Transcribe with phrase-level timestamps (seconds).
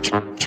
[0.00, 0.38] Come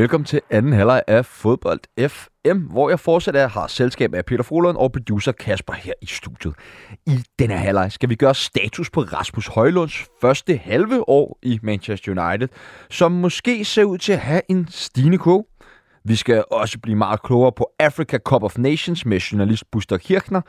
[0.00, 4.76] Velkommen til anden halvleg af Fodbold FM, hvor jeg fortsat har selskab af Peter Frohlund
[4.76, 6.54] og producer Kasper her i studiet.
[7.06, 12.12] I denne halvleg skal vi gøre status på Rasmus Højlunds første halve år i Manchester
[12.12, 12.48] United,
[12.90, 15.46] som måske ser ud til at have en stigende kog.
[16.04, 20.40] Vi skal også blive meget klogere på Africa Cup of Nations med journalist Buster Kirchner.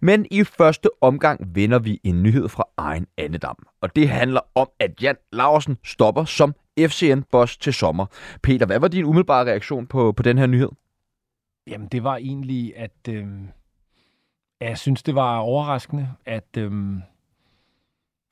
[0.00, 3.56] Men i første omgang vender vi en nyhed fra egen andedam.
[3.82, 8.06] Og det handler om, at Jan Larsen stopper som FCN-boss til sommer.
[8.42, 10.68] Peter, hvad var din umiddelbare reaktion på, på den her nyhed?
[11.66, 13.26] Jamen, det var egentlig, at øh,
[14.60, 16.72] jeg synes, det var overraskende, at, øh,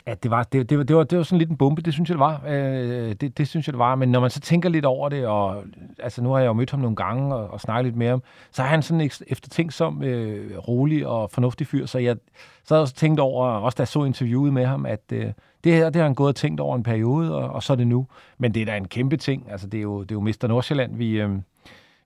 [0.06, 2.08] at det, var, det, det, det, var, det var sådan lidt en bombe, det synes
[2.08, 2.42] jeg, det var.
[2.48, 3.95] Øh, det, det synes jeg, det var.
[3.95, 5.64] Men når man så tænker lidt over det, og
[5.98, 8.22] altså, nu har jeg jo mødt ham nogle gange og, og snakket lidt med ham,
[8.50, 11.86] så er han sådan eftertænksom, øh, rolig og fornuftig fyr.
[11.86, 12.17] Så jeg,
[12.64, 15.27] så havde også tænkt over, også da jeg så interviewet med ham, at øh,
[15.64, 17.77] det her, det har han gået og tænkt over en periode, og, og så er
[17.77, 18.06] det nu.
[18.39, 19.50] Men det er da en kæmpe ting.
[19.50, 21.31] Altså, det er jo, det er jo Mester Nordsjælland, vi, øh,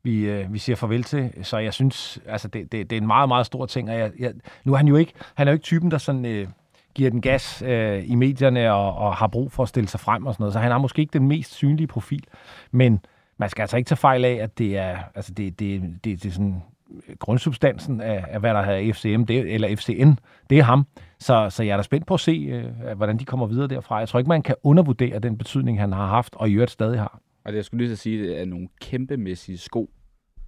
[0.02, 1.30] vi, øh, vi siger farvel til.
[1.42, 3.90] Så jeg synes, altså, det, det, det er en meget, meget stor ting.
[3.90, 4.32] Og jeg, jeg,
[4.64, 6.24] nu er han jo ikke, han er jo ikke typen, der sådan...
[6.24, 6.48] Øh,
[6.96, 10.26] giver den gas øh, i medierne og, og har brug for at stille sig frem
[10.26, 10.52] og sådan noget.
[10.52, 12.24] Så han har måske ikke den mest synlige profil.
[12.70, 13.00] Men
[13.38, 16.28] man skal altså ikke tage fejl af, at det er, altså det, det, det, det
[16.28, 16.62] er sådan
[17.08, 20.12] øh, grundsubstansen af, af hvad der hedder FCM, det, eller FCN,
[20.50, 20.86] det er ham.
[21.18, 23.96] Så, så jeg er da spændt på at se, øh, hvordan de kommer videre derfra.
[23.96, 26.98] Jeg tror ikke, man kan undervurdere den betydning, han har haft, og i øvrigt stadig
[26.98, 27.20] har.
[27.44, 29.90] Og det, jeg skulle lige så sige, det er nogle kæmpemæssige sko,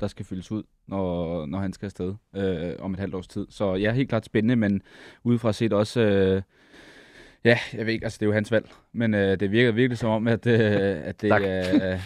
[0.00, 3.46] der skal fyldes ud, når, når han skal afsted øh, om et halvt års tid.
[3.50, 4.82] Så jeg ja, er helt klart spændende, men
[5.24, 6.00] udefra set også...
[6.00, 6.42] Øh,
[7.44, 9.98] ja, jeg ved ikke, altså det er jo hans valg, men øh, det virker virkelig
[9.98, 10.60] som om, at, øh,
[11.04, 11.92] at det er...
[11.92, 12.00] Øh,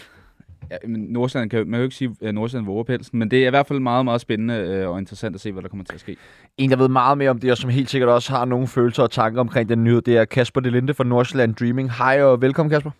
[0.70, 3.46] ja, Nordsjælland kan, man kan jo ikke sige, at Nordsjælland våger pelsen, men det er
[3.46, 5.94] i hvert fald meget, meget spændende øh, og interessant at se, hvad der kommer til
[5.94, 6.16] at ske.
[6.58, 9.02] En, der ved meget mere om det, og som helt sikkert også har nogle følelser
[9.02, 11.92] og tanker omkring den nyhed, det er Kasper Delinde fra Nordsjælland Dreaming.
[11.92, 12.90] Hej og velkommen, Kasper.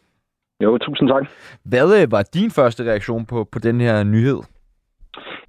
[0.63, 1.27] Jo, tusind tak.
[1.63, 4.39] Hvad øh, var din første reaktion på, på den her nyhed?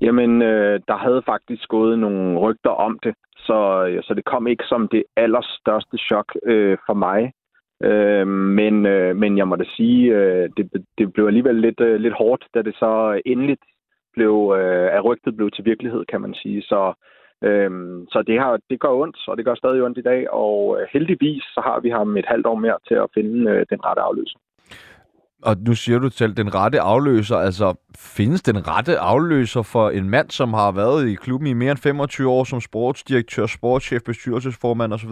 [0.02, 4.48] Jamen, øh, der havde faktisk gået nogle rygter om det, så, øh, så det kom
[4.48, 7.34] ikke som det allerstørste chok øh, for mig.
[7.84, 11.96] Øh, men, øh, men jeg må da sige, øh, det, det blev alligevel lidt, øh,
[12.00, 13.64] lidt hårdt, da det så endeligt
[14.14, 16.62] blev, øh, at rygtet blev til virkelighed, kan man sige.
[16.62, 16.94] Så,
[17.42, 17.72] øh,
[18.12, 20.88] så det, har, det gør ondt, og det gør stadig ondt i dag, og øh,
[20.94, 24.02] heldigvis så har vi ham et halvt år mere til at finde øh, den rette
[24.02, 24.40] afløser.
[25.48, 27.38] Og nu siger du selv, den rette afløser.
[27.38, 27.68] Altså,
[28.18, 31.80] findes den rette afløser for en mand, som har været i klubben i mere end
[31.84, 35.12] 25 år som sportsdirektør, sportschef, bestyrelsesformand osv.?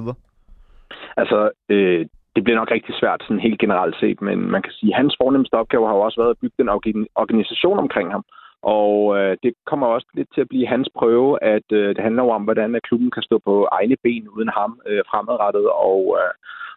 [1.18, 2.06] Altså, øh,
[2.36, 5.16] det bliver nok rigtig svært sådan helt generelt set, men man kan sige, at hans
[5.22, 6.70] fornemmeste opgave har jo også været at bygge den
[7.16, 8.24] organisation omkring ham.
[8.62, 12.24] Og øh, det kommer også lidt til at blive hans prøve, at øh, det handler
[12.24, 15.68] om, hvordan at klubben kan stå på egne ben uden ham øh, fremadrettet.
[15.70, 16.34] Og, øh,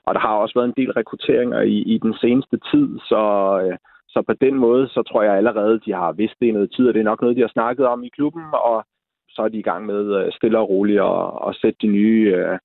[0.07, 3.23] og der har også været en del rekrutteringer i, i den seneste tid, så,
[3.65, 3.77] øh,
[4.09, 6.89] så på den måde, så tror jeg allerede, de har vidst det i noget tid,
[6.89, 8.87] og det er nok noget, de har snakket om i klubben, og
[9.29, 12.33] så er de i gang med øh, stille og roligt at, at sætte de nye,
[12.37, 12.59] øh,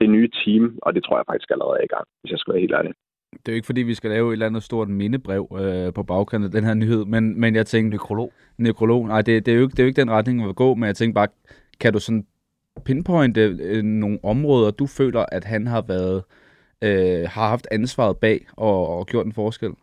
[0.00, 2.52] det nye team, og det tror jeg faktisk allerede er i gang, hvis jeg skal
[2.52, 2.92] være helt ærlig.
[3.32, 6.02] Det er jo ikke, fordi vi skal lave et eller andet stort mindebrev øh, på
[6.02, 7.90] bagkanten af den her nyhed, men, men jeg tænkte...
[7.90, 8.32] Nekrolog?
[8.58, 9.08] Nekrolog.
[9.08, 10.74] Nej, det, det, er jo ikke, det er jo ikke den retning, vi vil gå,
[10.74, 11.28] men jeg tænkte bare,
[11.80, 12.26] kan du sådan
[12.84, 16.24] pinpointe øh, nogle områder, du føler, at han har været
[16.82, 19.74] øh, har haft ansvaret bag og, og gjort en forskel?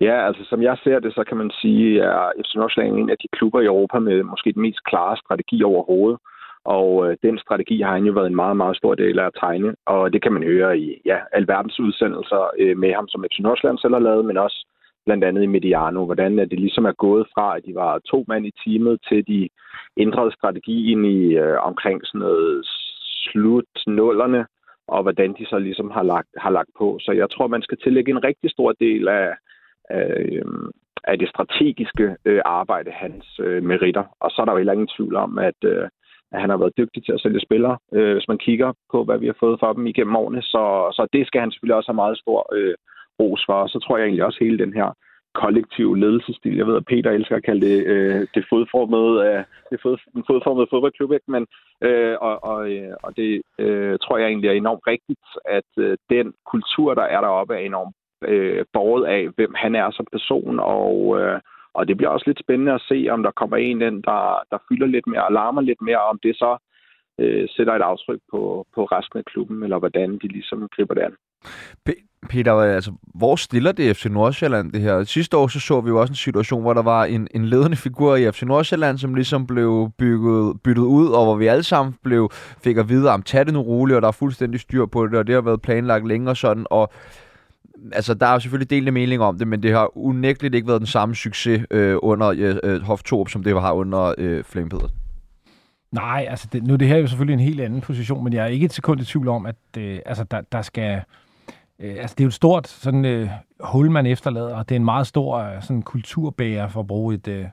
[0.00, 3.10] Ja, altså som jeg ser det, så kan man sige, at FC Nordsjælland er en
[3.10, 6.18] af de klubber i Europa med måske den mest klare strategi overhovedet.
[6.64, 9.36] Og øh, den strategi har han jo været en meget, meget stor del af at
[9.40, 9.74] tegne.
[9.86, 13.78] Og det kan man høre i ja, alverdens udsendelser øh, med ham, som FC Nordsjælland
[13.78, 14.66] selv har lavet, men også
[15.06, 18.46] blandt andet i Mediano, hvordan det ligesom er gået fra, at de var to mand
[18.46, 19.48] i teamet, til de
[19.96, 22.66] ændrede strategien i øh, omkring sådan noget
[23.24, 24.46] slut nullerne,
[24.94, 26.98] og hvordan de så ligesom har lagt, har lagt på.
[27.00, 29.28] Så jeg tror, man skal tillægge en rigtig stor del af,
[29.90, 30.70] af, øhm,
[31.04, 34.04] af det strategiske øh, arbejde, hans øh, meritter.
[34.20, 35.88] Og så er der jo heller ingen tvivl om, at, øh,
[36.32, 39.18] at han har været dygtig til at sælge spillere, øh, hvis man kigger på, hvad
[39.18, 40.42] vi har fået for dem igennem årene.
[40.42, 40.64] Så,
[40.96, 42.74] så det skal han selvfølgelig også have meget stor øh,
[43.20, 43.52] ros for.
[43.52, 44.88] Og så tror jeg egentlig også hele den her
[45.34, 46.56] kollektiv ledelsesstil.
[46.56, 50.24] Jeg ved, at Peter elsker at kalde det øh, det fodformede, øh, det fod, den
[50.26, 51.30] fodformede fodboldklub, ikke?
[51.30, 51.46] Men,
[51.82, 55.96] øh, og, og, øh, og det øh, tror jeg egentlig er enormt rigtigt, at øh,
[56.10, 60.60] den kultur, der er deroppe, er enormt øh, borget af, hvem han er som person,
[60.60, 61.40] og, øh,
[61.74, 64.58] og det bliver også lidt spændende at se, om der kommer en ind, der, der
[64.68, 66.56] fylder lidt mere og larmer lidt mere, om det så
[67.18, 71.02] øh, sætter et aftryk på, på resten af klubben, eller hvordan de ligesom griber det
[71.02, 71.16] an.
[72.28, 75.04] Peter, altså, hvor stiller det FC Nordsjælland det her?
[75.04, 77.76] Sidste år så, så vi jo også en situation, hvor der var en, en ledende
[77.76, 81.94] figur i FC Nordsjælland, som ligesom blev bygget, byttet ud, og hvor vi alle sammen
[82.04, 82.30] blev,
[82.64, 85.18] fik at vide, om tag det nu roligt, og der er fuldstændig styr på det,
[85.18, 86.92] og det har været planlagt længe og sådan, og
[87.92, 90.80] altså, der er jo selvfølgelig delte mening om det, men det har unægteligt ikke været
[90.80, 94.70] den samme succes øh, under øh, øh Hof Torp, som det har under øh, Flame
[95.92, 98.42] Nej, altså det, nu det her er jo selvfølgelig en helt anden position, men jeg
[98.42, 101.02] er ikke et sekund i tvivl om, at øh, altså, der, der skal...
[101.80, 103.28] Øh, altså det er jo et stort sådan, øh,
[103.60, 107.14] hul, man efterlader, og det er en meget stor øh, sådan, kulturbærer, for at bruge
[107.14, 107.44] et, øh,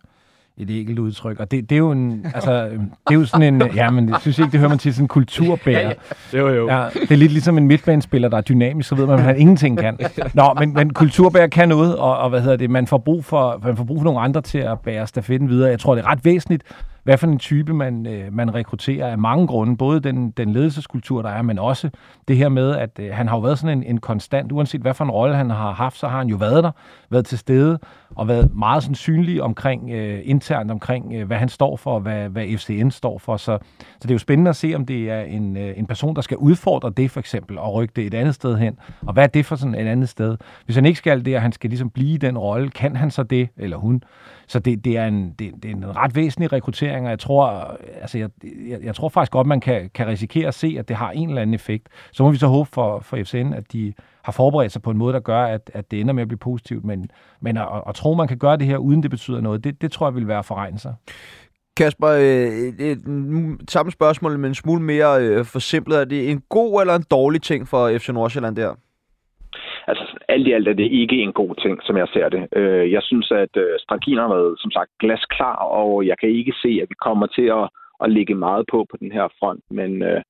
[0.58, 1.40] et enkelt udtryk.
[1.40, 2.80] Og det, det er jo en, altså, det
[3.10, 5.08] er jo sådan en, ja, men jeg synes ikke, det hører man til sådan en
[5.08, 5.80] kulturbærer.
[5.82, 5.94] ja,
[6.34, 6.40] ja.
[6.40, 6.70] Jo, jo.
[6.70, 9.38] Ja, det er lidt ligesom en midtbanespiller, der er dynamisk, så ved man, at han
[9.38, 10.00] ingenting kan.
[10.34, 13.62] Nå, men, men kulturbærer kan noget, og, og hvad hedder det, man får, brug for,
[13.64, 15.70] man får brug for nogle andre til at bære stafetten videre.
[15.70, 16.64] Jeg tror, det er ret væsentligt,
[17.08, 19.78] hvad for en type man, øh, man rekrutterer af mange grunde.
[19.78, 21.90] Både den, den ledelseskultur, der er, men også
[22.28, 24.94] det her med, at øh, han har jo været sådan en, en konstant, uanset hvad
[24.94, 26.72] for en rolle han har haft, så har han jo været der,
[27.10, 27.80] været til stede,
[28.16, 32.00] og været meget sådan synlig omkring, øh, internt omkring, øh, hvad han står for, og
[32.00, 33.38] hvad, hvad FCN står for.
[33.38, 36.16] Så, så det er jo spændende at se, om det er en, øh, en person,
[36.16, 38.80] der skal udfordre det for eksempel, og rykke det et andet sted hen.
[39.02, 40.38] Og hvad er det for sådan et andet sted?
[40.66, 43.12] Hvis han ikke skal det, og han skal ligesom blive i den rolle, kan han
[43.12, 44.04] så det, eller hun?
[44.48, 47.48] Så det, det, er en, det, det er en ret væsentlig rekruttering, og jeg tror,
[48.02, 50.96] altså jeg, jeg, jeg tror faktisk godt, man kan, kan risikere at se, at det
[50.96, 51.88] har en eller anden effekt.
[52.12, 54.98] Så må vi så håbe for, for FCN, at de har forberedt sig på en
[54.98, 56.86] måde, der gør, at, at det ender med at blive positivt.
[56.86, 57.10] Men,
[57.42, 59.92] men at, at tro, man kan gøre det her, uden det betyder noget, det, det
[59.92, 60.94] tror jeg vil være for regne sig.
[61.78, 63.02] Kasper, øh, et,
[63.70, 65.98] samme spørgsmål, men en smule mere øh, forsimplet.
[66.00, 68.76] Er det en god eller en dårlig ting for FC Nordsjælland der?
[70.30, 72.48] Alt i alt er det ikke en god ting, som jeg ser det.
[72.56, 76.54] Øh, jeg synes, at øh, strategien har været, som sagt, glasklar, og jeg kan ikke
[76.62, 77.70] se, at vi kommer til at
[78.04, 79.64] at ligge meget på på den her front.
[79.70, 80.22] Men, øh,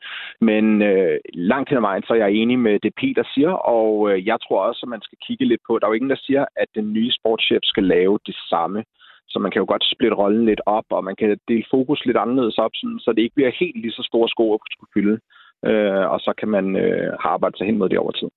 [0.42, 4.12] men øh, langt hen ad vejen, så er jeg enig med det, Peter siger, og
[4.12, 6.26] øh, jeg tror også, at man skal kigge lidt på, der er jo ingen, der
[6.28, 8.84] siger, at den nye sportschef skal lave det samme.
[9.30, 12.18] Så man kan jo godt splitte rollen lidt op, og man kan dele fokus lidt
[12.18, 15.20] anderledes op, sådan, så det ikke bliver helt lige så store sko at skulle fylde.
[15.66, 18.30] Øh, og så kan man øh, arbejde sig hen mod det over tid.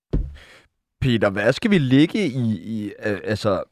[1.00, 3.62] Peter, hvad skal vi ligge i, i øh, altså,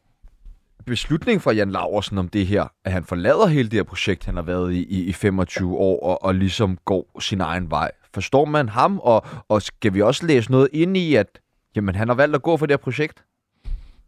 [0.86, 4.34] beslutning fra Jan Laversen om det her, at han forlader hele det her projekt, han
[4.34, 7.90] har været i, i, i 25 år, og, og ligesom går sin egen vej.
[8.14, 11.40] Forstår man ham, og, og skal vi også læse noget ind i, at
[11.76, 13.24] jamen, han har valgt at gå for det her projekt?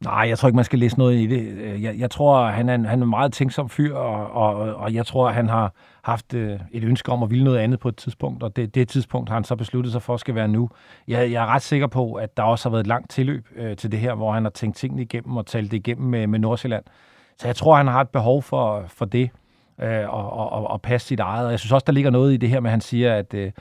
[0.04, 1.40] Nej, jeg tror ikke, man skal læse noget i det.
[1.40, 4.74] Øh, jeg, jeg tror, han er en, han er en meget tænksom fyr, og, og,
[4.74, 7.88] og jeg tror, han har haft øh, et ønske om at ville noget andet på
[7.88, 10.70] et tidspunkt, og det, det tidspunkt har han så besluttet sig for, skal være nu.
[11.08, 13.76] Jeg, jeg er ret sikker på, at der også har været et langt tilløb øh,
[13.76, 16.38] til det her, hvor han har tænkt tingene igennem og talt det igennem med, med
[16.38, 16.84] Nordsjælland.
[17.38, 19.30] Så jeg tror, han har et behov for, for det,
[19.82, 21.46] øh, og, og, og passe sit eget.
[21.46, 23.34] Og jeg synes også, der ligger noget i det her med, at han siger, at...
[23.34, 23.52] Øh,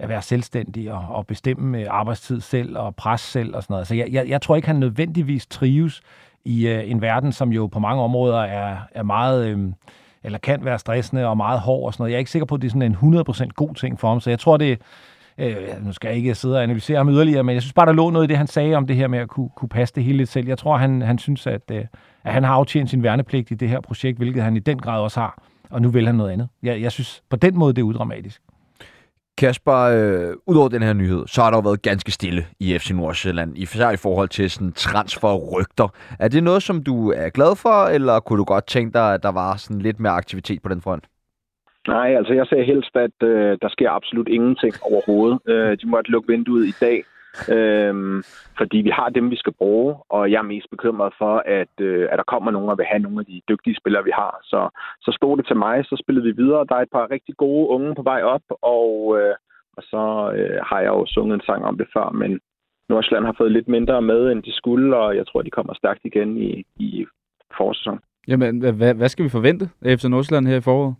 [0.00, 3.86] at være selvstændig og, og bestemme øh, arbejdstid selv og pres selv og sådan noget.
[3.86, 6.00] Så jeg, jeg, jeg tror ikke, han nødvendigvis trives
[6.44, 9.48] i øh, en verden, som jo på mange områder er, er meget...
[9.48, 9.72] Øh,
[10.24, 12.10] eller kan være stressende og meget hård og sådan noget.
[12.10, 14.20] Jeg er ikke sikker på, at det er sådan en 100% god ting for ham,
[14.20, 14.80] så jeg tror, det
[15.38, 17.92] øh, nu skal jeg ikke sidde og analysere ham yderligere, men jeg synes bare, der
[17.92, 20.04] lå noget i det, han sagde om det her med at kunne, kunne passe det
[20.04, 20.48] hele lidt selv.
[20.48, 21.84] Jeg tror, han, han synes, at, øh,
[22.24, 25.00] at han har aftjent sin værnepligt i det her projekt, hvilket han i den grad
[25.00, 26.48] også har, og nu vil han noget andet.
[26.62, 28.42] Jeg, jeg synes på den måde, det er udramatisk.
[29.40, 32.90] Kasper, øh, udover den her nyhed, så har der jo været ganske stille i FC
[32.90, 35.88] Nordsjælland, især i forhold til sådan transferrygter.
[36.18, 39.22] Er det noget, som du er glad for, eller kunne du godt tænke dig, at
[39.22, 41.04] der var sådan lidt mere aktivitet på den front?
[41.88, 45.38] Nej, altså jeg ser helst, at øh, der sker absolut ingenting overhovedet.
[45.48, 47.04] Øh, de måtte lukke vinduet i dag,
[47.48, 48.22] Øhm,
[48.58, 52.08] fordi vi har dem, vi skal bruge, og jeg er mest bekymret for, at, øh,
[52.10, 54.40] at der kommer nogen og vil have nogle af de dygtige spillere, vi har.
[54.42, 54.68] Så,
[55.00, 56.66] så stod det til mig, så spillede vi videre.
[56.68, 59.34] Der er et par rigtig gode unge på vej op, og, øh,
[59.76, 62.40] og så øh, har jeg jo sunget en sang om det før, men
[62.88, 66.00] Nordsjælland har fået lidt mindre med, end de skulle, og jeg tror, de kommer stærkt
[66.04, 67.06] igen i, i
[67.56, 68.00] forsæson.
[68.28, 70.94] Jamen, hvad, hvad skal vi forvente efter Nordsjælland her i foråret?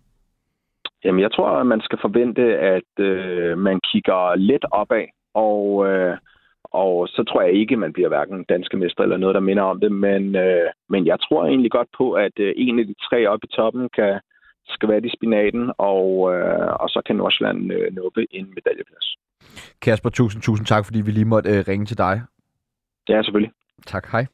[1.05, 6.17] Jamen, jeg tror, at man skal forvente, at øh, man kigger lidt opad og, øh,
[6.65, 9.81] og så tror jeg ikke, man bliver hverken danske mester eller noget, der minder om
[9.81, 9.93] det.
[9.93, 13.47] Men, øh, men jeg tror egentlig godt på, at øh, en af de tre oppe
[13.47, 14.21] i toppen kan
[14.67, 19.17] skal være i spinaten, og, øh, og så kan Nordsjælland øh, nuppe en medaljeplads.
[19.83, 22.23] Kasper, tusind, tusind tak, fordi vi lige måtte øh, ringe til dig.
[23.09, 23.53] Ja, selvfølgelig.
[23.87, 24.27] Tak, hej.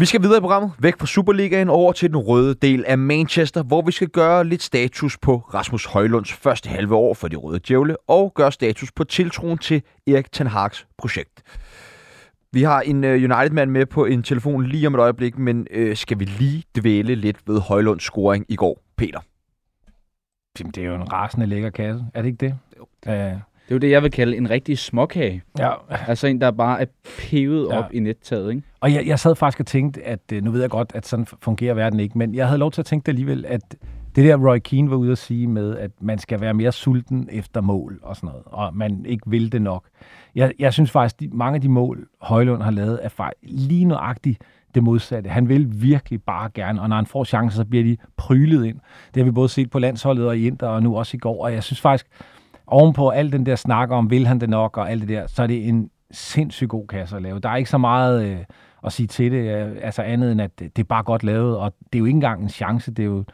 [0.00, 3.62] Vi skal videre i programmet, væk fra Superligaen over til den røde del af Manchester,
[3.62, 7.60] hvor vi skal gøre lidt status på Rasmus Højlunds første halve år for de røde
[7.68, 11.42] djævle, og gøre status på tiltroen til Erik Ten Hag's projekt.
[12.52, 15.94] Vi har en uh, United-mand med på en telefon lige om et øjeblik, men uh,
[15.94, 18.82] skal vi lige dvæle lidt ved Højlunds scoring i går?
[18.96, 19.20] Peter.
[20.58, 22.04] Jamen, det er jo en rasende lækker kasse.
[22.14, 22.58] Er det ikke det?
[22.78, 22.86] Jo.
[23.12, 23.40] Uh,
[23.70, 25.42] Det er jo det, jeg vil kalde en rigtig småkage.
[25.58, 25.70] ja.
[25.90, 26.84] Altså en, der bare er
[27.18, 27.78] pevet Ja.
[27.78, 28.62] op i nettaget, ikke?
[28.80, 31.26] Og jeg, jeg sad faktisk og tænkte, at øh, nu ved jeg godt, at sådan
[31.42, 33.76] fungerer verden ikke, men jeg havde lov til at tænke det alligevel, at
[34.16, 37.28] det der Roy Keane var ude at sige med, at man skal være mere sulten
[37.32, 39.84] efter mål og sådan noget, og man ikke vil det nok.
[40.34, 43.84] Jeg, jeg synes faktisk, de, mange af de mål, Højlund har lavet, er faktisk lige
[43.84, 44.42] nøjagtigt
[44.74, 45.30] det modsatte.
[45.30, 48.76] Han vil virkelig bare gerne, og når han får chancer, så bliver de prylet ind.
[49.14, 51.44] Det har vi både set på landsholdet og i Inter, og nu også i går,
[51.44, 52.06] og jeg synes faktisk,
[52.70, 55.42] ovenpå al den der snak om, vil han det nok, og alt det der, så
[55.42, 57.38] er det en sindssygt god kasse at lave.
[57.38, 58.38] Der er ikke så meget øh,
[58.84, 61.56] at sige til det, øh, altså andet end, at det, det er bare godt lavet,
[61.56, 63.24] og det er jo ikke engang en chance, det er jo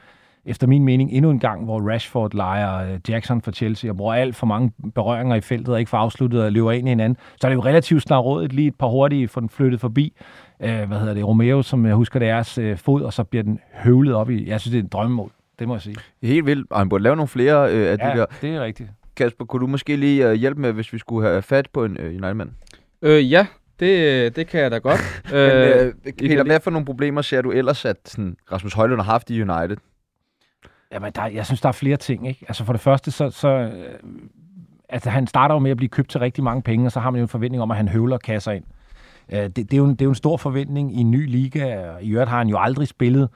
[0.46, 4.14] efter min mening endnu en gang, hvor Rashford leger øh, Jackson for Chelsea og bruger
[4.14, 7.18] alt for mange berøringer i feltet og ikke får afsluttet og løber ind i hinanden.
[7.40, 10.12] Så er det jo relativt snart lige et par hurtige for den flyttet forbi.
[10.60, 11.26] Øh, hvad hedder det?
[11.26, 14.48] Romeo, som jeg husker deres øh, fod, og så bliver den høvlet op i.
[14.48, 15.32] Jeg synes, det er et drømmemål.
[15.58, 15.96] Det må jeg sige.
[16.22, 16.72] Helt vildt.
[16.72, 17.96] Og han burde lave nogle flere øh, af.
[17.98, 18.26] Ja, de der.
[18.40, 18.90] det er rigtigt.
[19.16, 21.96] Kasper, kunne du måske lige øh, hjælpe med, hvis vi skulle have fat på en
[21.96, 22.50] øh, United-mand?
[23.02, 23.46] Øh, ja,
[23.80, 25.00] det, det kan jeg da godt.
[25.30, 29.12] Men, øh, Peter, hvad for nogle problemer ser du ellers, at sådan, Rasmus Højlund har
[29.12, 29.76] haft i United?
[30.92, 32.28] Jamen, der, jeg synes, der er flere ting.
[32.28, 32.44] Ikke?
[32.48, 33.72] Altså for det første, så, så øh,
[34.88, 37.10] altså, han starter jo med at blive købt til rigtig mange penge, og så har
[37.10, 38.64] man jo en forventning om, at han høvler kasser ind.
[39.32, 41.30] Øh, det, det, er jo en, det er jo en stor forventning i en ny
[41.30, 41.96] liga.
[42.00, 43.28] I øvrigt har han jo aldrig spillet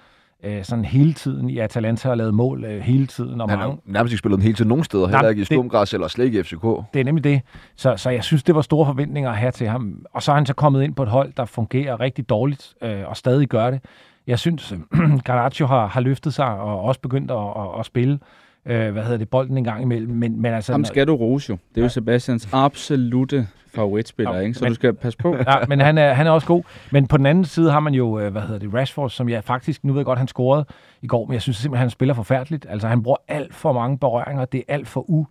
[0.45, 3.41] øh, sådan hele tiden i Atalanta og lavet mål øh, hele tiden.
[3.41, 5.45] Og Han har mange, nærmest ikke spillet den hele tiden nogen steder, heller ikke i
[5.45, 6.63] Stumgræs eller slet ikke i FCK.
[6.95, 7.41] det er nemlig det.
[7.77, 10.07] Så, så jeg synes, det var store forventninger at have til ham.
[10.13, 13.03] Og så er han så kommet ind på et hold, der fungerer rigtig dårligt, øh,
[13.07, 13.81] og stadig gør det.
[14.27, 14.75] Jeg synes,
[15.25, 18.19] Garnaccio har, har løftet sig, og også begyndt at, at, at spille,
[18.67, 20.13] øh, hvad hedder det, bolden en gang imellem.
[20.17, 21.59] Men, men altså, Ham skal du rose jo.
[21.69, 21.89] Det er jo Ja.
[21.89, 24.55] Sebastians absolute favoritspiller, Ja, ikke?
[24.55, 25.37] Så men- du skal passe på.
[25.47, 26.63] ja, men han er, han er også god.
[26.91, 29.45] Men på den anden side har man jo, øh, hvad hedder det, Rashford, som jeg
[29.45, 30.65] faktisk, nu ved jeg godt, han scorede
[31.03, 32.67] i går, men jeg synes simpelthen, han spiller forfærdeligt.
[32.69, 34.45] Altså, han bruger alt for mange berøringer.
[34.45, 35.27] Det er alt for u,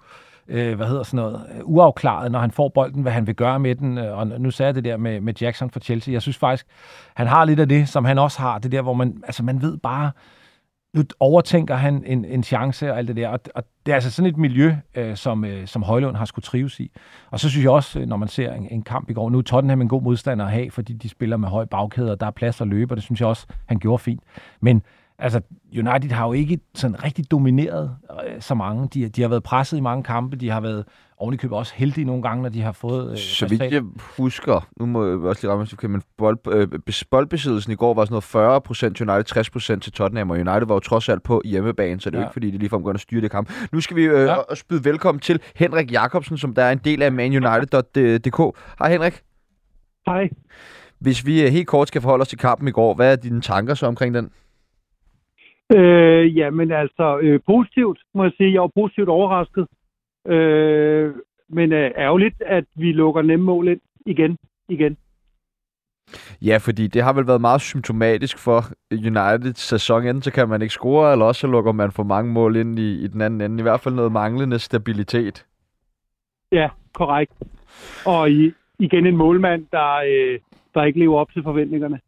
[0.47, 3.59] øh, hvad hedder sådan noget, øh, uafklaret, når han får bolden, hvad han vil gøre
[3.59, 3.97] med den.
[3.97, 6.13] Og nu sagde jeg det der med, med Jackson for Chelsea.
[6.13, 6.65] Jeg synes faktisk,
[7.15, 8.59] han har lidt af det, som han også har.
[8.59, 10.11] Det der, hvor man, altså man ved bare,
[10.93, 13.27] nu overtænker han en, en chance og alt det der.
[13.27, 16.43] Og, og det er altså sådan et miljø, øh, som, øh, som Højlund har skulle
[16.43, 16.91] trives i.
[17.31, 19.37] Og så synes jeg også, øh, når man ser en, en kamp i går, nu
[19.37, 22.25] er Tottenham en god modstander at have, fordi de spiller med høj bagkæde, og der
[22.25, 24.23] er plads at løbe, og det synes jeg også, han gjorde fint.
[24.61, 24.83] Men
[25.19, 25.41] altså,
[25.77, 27.95] United har jo ikke sådan rigtig domineret
[28.27, 28.87] øh, så mange.
[28.93, 30.85] De, de har været presset i mange kampe, de har været
[31.17, 33.11] ovenikøbet også heldige nogle gange, når de har fået...
[33.11, 33.81] Øh, Så vidt jeg
[34.17, 37.93] husker, nu må jeg også lige ramme, kan, men bold, øh, bes- boldbesiddelsen i går
[37.93, 39.37] var sådan noget 40 procent United,
[39.77, 42.21] 60% til Tottenham, og United var jo trods alt på hjemmebane, så det er jo
[42.21, 42.27] Ja.
[42.27, 43.51] ikke fordi, de ligefrem går ind og styre det kamp.
[43.71, 44.35] Nu skal vi øh, Ja.
[44.55, 48.57] spyde velkommen til Henrik Jakobsen, som der er en del af manunited.dk.
[48.79, 49.21] Hej Henrik.
[50.07, 50.29] Hej.
[50.99, 53.41] Hvis vi øh, helt kort skal forholde os til kampen i går, hvad er dine
[53.41, 54.29] tanker så omkring den?
[55.75, 58.53] Øh, ja, men altså øh, positivt, må jeg sige.
[58.53, 59.67] Jeg var positivt overrasket.
[60.27, 61.13] Øh,
[61.49, 64.37] men øh, ærgerligt, at vi lukker nemme mål ind igen.
[64.69, 64.97] igen.
[66.41, 70.07] Ja, fordi det har vel været meget symptomatisk for Uniteds sæson.
[70.07, 72.79] Enten så kan man ikke score, eller også så lukker man for mange mål ind
[72.79, 73.59] i, i den anden ende.
[73.59, 75.45] I hvert fald noget manglende stabilitet.
[76.51, 77.33] Ja, korrekt.
[78.05, 80.39] Og i, igen en målmand, der, øh,
[80.73, 81.99] der ikke lever op til forventningerne.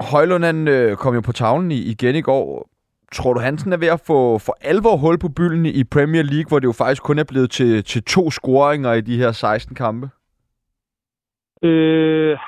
[0.00, 2.68] Højlund han, øh, kom jo på tavlen i, igen i går.
[3.12, 6.48] Tror du, Hansen er ved at få for alvor hul på bylden i Premier League,
[6.48, 9.74] hvor det jo faktisk kun er blevet til, til to scoringer i de her 16
[9.74, 10.10] kampe?
[11.62, 12.38] Øh,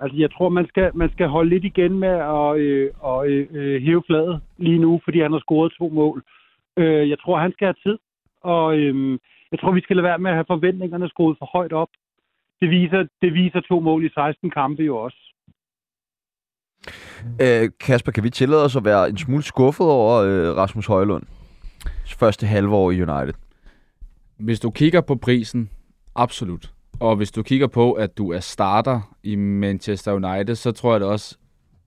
[0.00, 3.46] altså, jeg tror, man skal, man skal holde lidt igen med at øh, og, øh,
[3.50, 6.22] øh, hæve fladet lige nu, fordi han har scoret to mål.
[6.76, 7.98] Øh, jeg tror, han skal have tid,
[8.40, 9.18] og øh,
[9.52, 11.88] jeg tror, vi skal lade være med at have forventningerne skruet for højt op.
[12.60, 15.29] Det viser, det viser to mål i 16 kampe jo også.
[17.40, 21.22] Øh, Kasper, kan vi tillade os at være en smule skuffet over øh, Rasmus Højlund?
[22.18, 23.34] Første halvår i United.
[24.36, 25.70] Hvis du kigger på prisen,
[26.14, 26.72] absolut.
[27.00, 31.00] Og hvis du kigger på, at du er starter i Manchester United, så tror jeg
[31.00, 31.36] da også,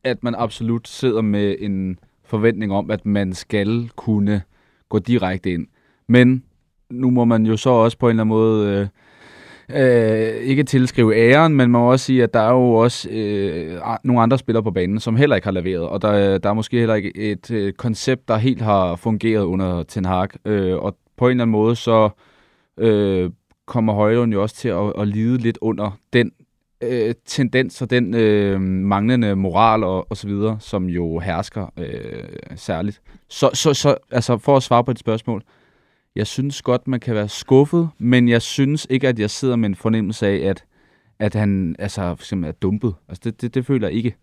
[0.04, 4.42] at man absolut sidder med en forventning om, at man skal kunne
[4.90, 5.68] gå direkte ind.
[6.08, 6.44] Men
[6.90, 8.88] nu må man jo så også på en eller anden måde øh,
[9.70, 13.80] øh, ikke tilskrive æren, men man må også sige, at der er jo også øh,
[14.04, 15.82] nogle andre spillere på banen, som heller ikke har leveret.
[15.82, 19.84] Og der, der er måske heller ikke et øh, koncept, der helt har fungeret under
[19.84, 20.28] Ten Hag.
[20.46, 22.10] Øh, og på en eller anden måde, så
[22.78, 23.30] øh,
[23.66, 26.32] kommer Højlund jo også til at, at lide lidt under den
[26.84, 32.24] øh, tendens og den øh, manglende moral og, og så videre, som jo hersker øh,
[32.56, 33.02] særligt.
[33.30, 35.44] Så, så, så altså for at svare på et spørgsmål,
[36.16, 39.70] jeg synes godt, man kan være skuffet, men jeg synes ikke, at jeg sidder med
[39.70, 40.66] en fornemmelse af, at,
[41.20, 42.96] at han altså, for eksempel er dumpet.
[43.10, 44.16] Altså det, det, det føler jeg ikke.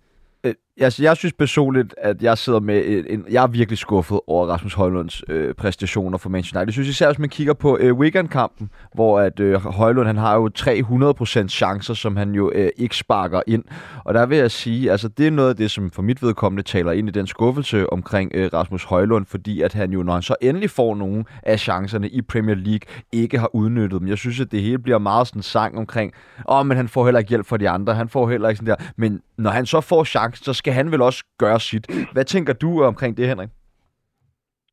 [0.44, 3.78] Øh, jeg, altså, jeg synes personligt, at jeg sidder med en, en jeg er virkelig
[3.78, 6.68] skuffet over Rasmus Højlunds øh, præstationer for Manchester United.
[6.68, 10.34] Jeg synes især, hvis man kigger på øh, Wigan-kampen, hvor at øh, Højlund han har
[10.34, 13.64] jo 300% chancer, som han jo øh, ikke sparker ind.
[14.04, 16.62] Og der vil jeg sige, altså det er noget af det, som for mit vedkommende
[16.62, 20.22] taler ind i den skuffelse omkring øh, Rasmus Højlund, fordi at han jo, når han
[20.22, 22.80] så endelig får nogle af chancerne i Premier League,
[23.12, 24.08] ikke har udnyttet dem.
[24.08, 26.12] Jeg synes, at det hele bliver meget sådan sang omkring,
[26.48, 28.58] åh, oh, men han får heller ikke hjælp fra de andre, han får heller ikke
[28.58, 28.84] sådan der.
[28.96, 31.86] Men når han så får chancen, så skal han vel også gøre sit.
[32.12, 33.48] Hvad tænker du omkring det, Henrik?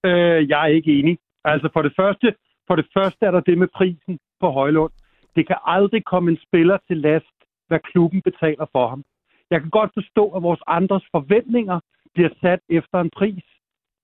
[0.06, 1.18] Øh, jeg er ikke enig.
[1.46, 2.36] Altså for det første,
[2.68, 4.92] for det første er der det med prisen på Højlund.
[5.36, 7.36] Det kan aldrig komme en spiller til last,
[7.68, 9.04] hvad klubben betaler for ham.
[9.52, 11.80] Jeg kan godt forstå, at vores andres forventninger
[12.14, 13.44] bliver sat efter en pris,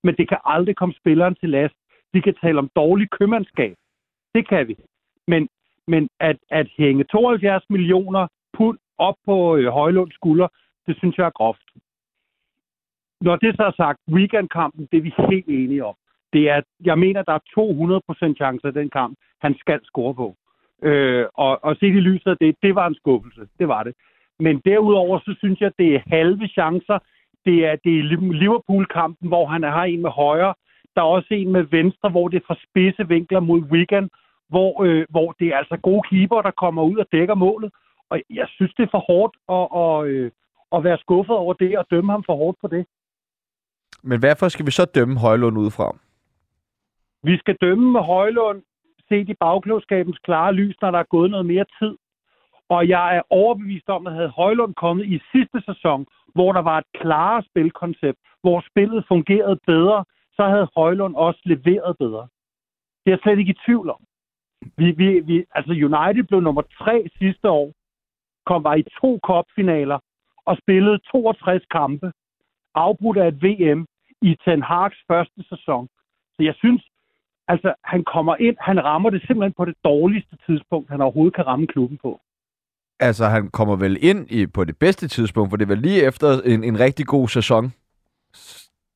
[0.03, 1.75] men det kan aldrig komme spilleren til last.
[2.13, 3.75] Vi kan tale om dårlig købmandskab.
[4.35, 4.75] Det kan vi.
[5.27, 5.49] Men,
[5.87, 10.47] men at, at hænge 72 millioner pund op på øh, Højlunds skulder,
[10.87, 11.67] det synes jeg er groft.
[13.25, 15.95] Når det så er sagt, weekendkampen, det er vi helt enige om.
[16.33, 20.35] Det er, jeg mener, der er 200% chance af den kamp, han skal score på.
[20.83, 23.41] Øh, og, og set i lyset af det, det var en skuffelse.
[23.59, 23.93] Det var det.
[24.39, 26.99] Men derudover, så synes jeg, det er halve chancer.
[27.45, 28.03] Det er, det er
[28.43, 30.53] Liverpool-kampen, hvor han har en med højre.
[30.95, 34.09] Der er også en med venstre, hvor det er fra spidse vinkler mod Wigan,
[34.49, 37.71] hvor, øh, hvor det er altså gode keeper, der kommer ud og dækker målet.
[38.09, 40.31] Og jeg synes, det er for hårdt at, at, øh,
[40.75, 42.85] at være skuffet over det og dømme ham for hårdt på det.
[44.03, 45.97] Men hvorfor skal vi så dømme Højlund udefra?
[47.23, 48.63] Vi skal dømme med Højlund
[49.09, 51.97] set i bagklogskabens klare lys, når der er gået noget mere tid.
[52.69, 56.77] Og jeg er overbevist om, at havde Højlund kommet i sidste sæson, hvor der var
[56.77, 60.05] et klare spilkoncept, hvor spillet fungerede bedre,
[60.35, 62.27] så havde Højlund også leveret bedre.
[63.05, 64.01] Det er jeg slet ikke i tvivl om.
[64.77, 67.73] Vi, vi, vi, altså United blev nummer tre sidste år,
[68.45, 69.99] kom var i to kopfinaler
[70.45, 72.11] og spillede 62 kampe,
[72.75, 73.85] afbrudt af et VM
[74.29, 75.89] i Ten Hag's første sæson.
[76.35, 76.83] Så jeg synes,
[77.47, 81.47] altså han kommer ind, han rammer det simpelthen på det dårligste tidspunkt, han overhovedet kan
[81.47, 82.21] ramme klubben på.
[82.99, 86.41] Altså, han kommer vel ind i, på det bedste tidspunkt, for det vel lige efter
[86.45, 87.73] en, en rigtig god sæson?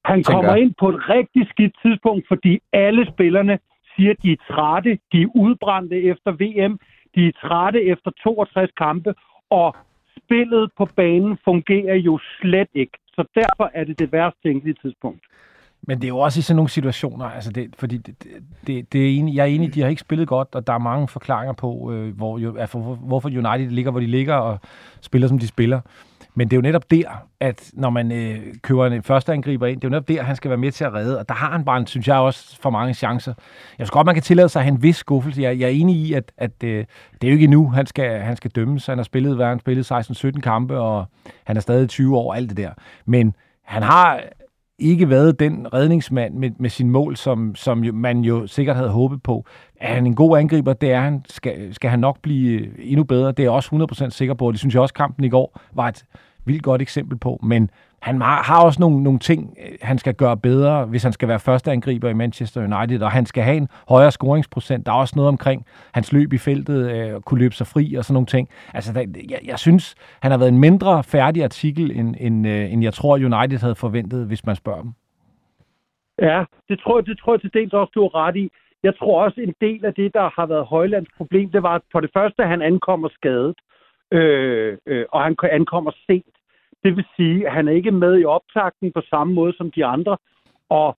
[0.06, 0.62] Han kommer jeg.
[0.62, 3.60] ind på et rigtig skidt tidspunkt, fordi alle spillerne
[3.96, 6.80] siger, at de er trætte, de er udbrændte efter VM,
[7.16, 9.16] de er trætte efter 62 kampe,
[9.50, 9.76] og
[10.18, 12.98] spillet på banen fungerer jo slet ikke.
[13.18, 15.22] Så derfor er det det værste tænkelige tidspunkt.
[15.82, 18.16] Men det er jo også i sådan nogle situationer, altså det, fordi det,
[18.68, 20.78] det, det er enig, jeg er enig, de har ikke spillet godt, og der er
[20.78, 24.60] mange forklaringer på, øh, hvor, jo, altså, hvorfor United ligger, hvor de ligger, og
[25.02, 25.82] spiller, som de spiller.
[26.38, 29.82] Men det er jo netop der, at når man øh, køber en første angriber ind,
[29.82, 31.20] det er jo netop der, han skal være med til at redde.
[31.20, 33.34] Og der har han bare, synes jeg også, for mange chancer.
[33.78, 35.42] Jeg synes godt, man kan tillade sig at have en vis skuffelse.
[35.42, 36.86] Jeg, jeg er enig i, at, at øh,
[37.22, 38.86] det er jo ikke nu, han skal, han skal dømmes.
[38.86, 41.06] Han har spillet, hvad han spillet 16-17 kampe, og
[41.44, 42.72] han er stadig 20 år, alt det der.
[43.06, 44.22] Men han har
[44.80, 48.90] ikke været den redningsmand med, med sin mål, som, som jo, man jo sikkert havde
[48.90, 49.46] håbet på.
[49.76, 50.74] Er han en god angriber?
[50.74, 51.26] Det er han.
[51.30, 53.28] Skal, skal han nok blive øh, endnu bedre?
[53.28, 54.52] Det er jeg også 100% sikker på.
[54.52, 56.04] Det synes jeg også, kampen i går var et
[56.48, 57.40] vildt godt eksempel på.
[57.44, 57.70] Men
[58.02, 61.40] han har også nogle, nogle ting, øh, han skal gøre bedre, hvis han skal være
[61.40, 64.86] første angriber i Manchester United, og han skal have en højere scoringsprocent.
[64.86, 68.06] Der er også noget omkring hans løb i feltet, øh, kunne løbe sig fri og
[68.06, 68.50] sådan nogle ting.
[68.74, 72.74] Altså, der, jeg, jeg synes, han har været en mindre færdig artikel, end, end, øh,
[72.74, 74.92] end jeg tror, United havde forventet, hvis man spørger dem.
[76.22, 78.50] Ja, det tror, det tror jeg til dels også, du har ret i.
[78.84, 82.00] Jeg tror også, en del af det, der har været Højlands problem, det var for
[82.00, 83.56] det første, at han ankommer skadet,
[84.12, 86.37] øh, øh, og han ankommer sent.
[86.84, 89.86] Det vil sige, at han er ikke med i optakten på samme måde som de
[89.86, 90.18] andre.
[90.70, 90.98] Og,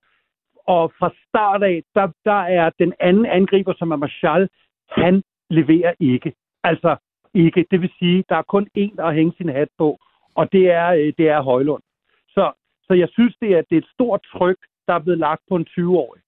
[0.68, 4.50] og fra start af, der, der er den anden angriber, som er Marshall,
[4.90, 6.34] han leverer ikke.
[6.64, 6.96] Altså
[7.34, 7.66] ikke.
[7.72, 9.98] Det vil sige, der er kun én, der har hængt sin hat på,
[10.36, 11.84] og det er, øh, det er Højlund.
[12.30, 12.52] Så,
[12.84, 15.56] så jeg synes, det er, det er et stort tryk, der er blevet lagt på
[15.56, 16.22] en 20-årig.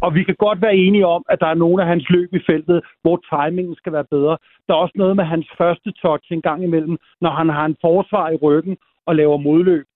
[0.00, 2.40] Og vi kan godt være enige om, at der er nogle af hans løb i
[2.46, 4.38] feltet, hvor timingen skal være bedre.
[4.66, 7.76] Der er også noget med hans første touch en gang imellem, når han har en
[7.80, 8.76] forsvar i ryggen
[9.06, 9.86] og laver modløb.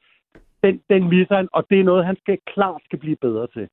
[0.64, 3.68] Den, den misser han, og det er noget, han skal klart skal blive bedre til.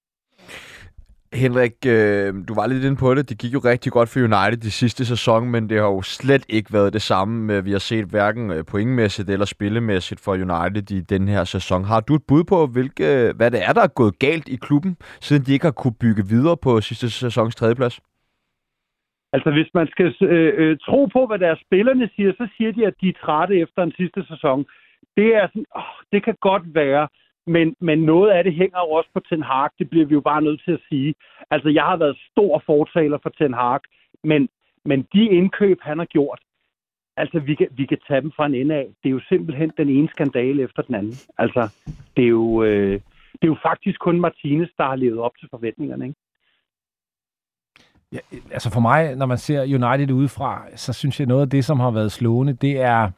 [1.33, 3.29] Henrik, øh, du var lidt inde på det.
[3.29, 6.45] Det gik jo rigtig godt for United de sidste sæson, men det har jo slet
[6.49, 7.53] ikke været det samme.
[7.53, 11.83] Øh, vi har set hverken øh, pointmæssigt eller spillemæssigt for United i den her sæson.
[11.83, 14.97] Har du et bud på, hvilke, hvad det er, der er gået galt i klubben,
[15.21, 17.99] siden de ikke har kunne bygge videre på sidste sæsons tredjeplads?
[19.33, 22.87] Altså, hvis man skal øh, øh, tro på, hvad deres spillerne siger, så siger de,
[22.87, 24.65] at de er trætte efter en sidste sæson.
[25.17, 27.07] Det er sådan, åh, det kan godt være.
[27.55, 30.21] Men, men noget af det hænger jo også på Ten Hag, det bliver vi jo
[30.21, 31.15] bare nødt til at sige.
[31.51, 33.79] Altså, jeg har været stor fortaler for Ten Hag,
[34.23, 34.49] men,
[34.85, 36.39] men de indkøb, han har gjort,
[37.21, 38.87] Altså, vi kan, vi kan tage dem fra en ende af.
[39.03, 41.15] Det er jo simpelthen den ene skandale efter den anden.
[41.37, 41.69] Altså,
[42.17, 42.93] det er jo, øh,
[43.33, 46.19] det er jo faktisk kun Martinez, der har levet op til forventningerne, ikke?
[48.11, 48.19] Ja,
[48.51, 51.79] altså for mig, når man ser United udefra, så synes jeg noget af det, som
[51.79, 53.11] har været slående, det er,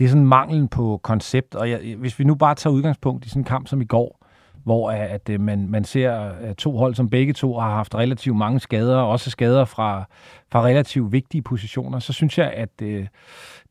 [0.00, 1.54] det er sådan manglen på koncept.
[1.54, 4.26] Og jeg, hvis vi nu bare tager udgangspunkt i sådan en kamp som i går,
[4.64, 7.94] hvor at, at øh, man, man ser øh, to hold, som begge to har haft
[7.94, 10.04] relativt mange skader, også skader fra,
[10.52, 13.06] fra relativt vigtige positioner, så synes jeg, at øh,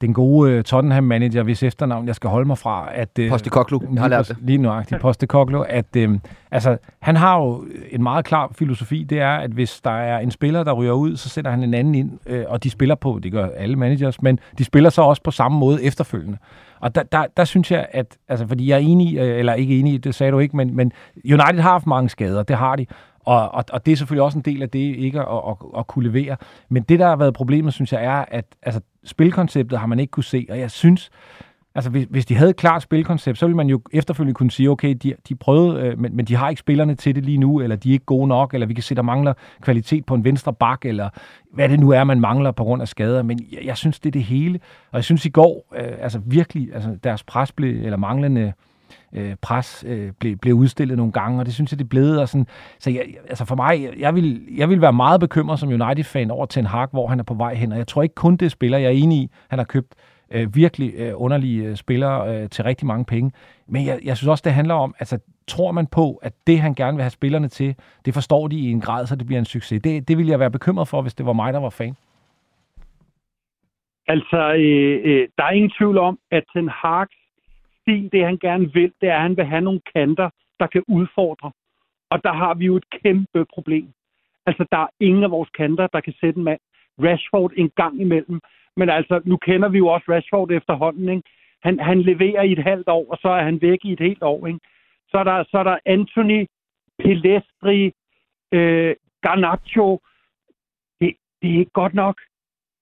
[0.02, 3.20] den gode øh, Tottenham-manager, hvis efternavn jeg skal holde mig fra, at...
[3.20, 4.38] Øh, Postecoglou, jeg har lært det.
[4.42, 6.20] Lige nøjagtigt, Postecoglou, at øh,
[6.52, 10.32] altså, han har jo en meget klar filosofi, det er, at hvis der er en
[10.32, 13.20] spiller, der ryger ud, så sætter han en anden ind, øh, og de spiller på,
[13.24, 16.38] det gør alle managers, men de spiller så også på samme måde efterfølgende.
[16.80, 19.80] Og der, der, der synes jeg, at, altså, fordi jeg er enig, øh, eller ikke
[19.80, 20.92] enig, det sagde du ikke, men, men
[21.26, 22.86] United har haft mange skader, det har de.
[23.30, 25.88] Og, og, og det er selvfølgelig også en del af det, ikke at, at, at
[25.88, 26.38] kunne levere.
[26.70, 30.12] Men det, der har været problemet, synes jeg, er, at altså, spilkonceptet har man ikke
[30.12, 30.46] kunne se.
[30.50, 31.10] Og jeg synes,
[31.76, 34.70] altså hvis, hvis de havde et klart spilkoncept, så ville man jo efterfølgende kunne sige,
[34.70, 37.60] okay, de, de prøvede, øh, men, men de har ikke spillerne til det lige nu,
[37.62, 40.24] eller de er ikke gode nok, eller vi kan se, der mangler kvalitet på en
[40.24, 41.10] venstre bak, eller
[41.54, 43.24] hvad det nu er, man mangler på grund af skader.
[43.24, 44.60] Men jeg, jeg synes, det er det hele.
[44.92, 48.52] Og jeg synes i går, øh, altså virkelig, altså deres pres blev, eller manglende øh,
[49.14, 52.18] Øh, pres øh, blev, blev udstillet nogle gange, og det synes jeg, det blev.
[52.18, 52.48] Og sådan,
[52.80, 56.32] så jeg, altså for mig, jeg, jeg, vil, jeg vil være meget bekymret som United-fan
[56.32, 58.52] over Ten Hag, hvor han er på vej hen, og jeg tror ikke kun det
[58.52, 59.94] spiller, jeg er enig i, han har købt
[60.32, 63.32] øh, virkelig øh, underlige øh, spillere øh, til rigtig mange penge.
[63.68, 66.74] Men jeg, jeg synes også, det handler om, altså tror man på, at det, han
[66.74, 69.46] gerne vil have spillerne til, det forstår de i en grad, så det bliver en
[69.46, 69.82] succes.
[69.82, 71.96] Det, det vil jeg være bekymret for, hvis det var mig, der var fan.
[74.08, 77.08] Altså, øh, øh, der er ingen tvivl om, at Ten Hag
[77.90, 80.84] Stin, det han gerne vil, det er, at han vil have nogle kanter, der kan
[80.88, 81.52] udfordre.
[82.10, 83.88] Og der har vi jo et kæmpe problem.
[84.46, 86.60] Altså, der er ingen af vores kanter, der kan sætte en mand.
[87.00, 88.42] Rashford en gang imellem.
[88.76, 91.30] Men altså, nu kender vi jo også Rashford efterhånden, ikke?
[91.64, 94.24] Han, han leverer i et halvt år, og så er han væk i et helt
[94.24, 94.60] år, ikke?
[95.12, 96.46] Så er der, så er der Anthony,
[97.00, 97.92] Pelestri,
[98.52, 100.00] øh, Garnacho.
[101.02, 102.22] Det, det er ikke godt nok.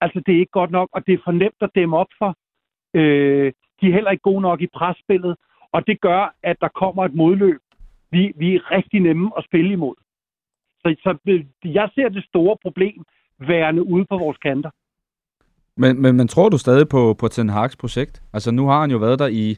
[0.01, 2.35] Altså, det er ikke godt nok, og det er for nemt at dæmme op for.
[2.93, 5.35] Øh, de er heller ikke gode nok i presspillet,
[5.71, 7.61] og det gør, at der kommer et modløb.
[8.11, 9.95] Vi, vi er rigtig nemme at spille imod.
[10.79, 11.17] Så, så
[11.63, 13.03] jeg ser det store problem
[13.39, 14.69] værende ude på vores kanter.
[15.77, 18.21] Men, men, men tror du stadig på, på Ten Hag's projekt?
[18.33, 19.57] Altså nu har han jo været der i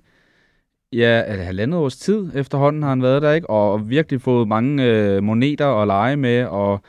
[0.93, 3.49] ja, et halvandet års tid efterhånden har han været der, ikke?
[3.49, 6.81] Og virkelig fået mange øh, moneter at lege med, og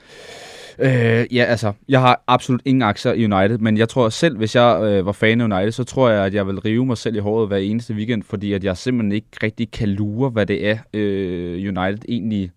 [0.79, 4.57] Øh, ja, altså, jeg har absolut ingen aktier i United, men jeg tror selv, hvis
[4.57, 7.17] jeg øh, var fan af United, så tror jeg, at jeg vil rive mig selv
[7.17, 10.69] i håret hver eneste weekend, fordi at jeg simpelthen ikke rigtig kan lure, hvad det
[10.69, 12.51] er, øh, United egentlig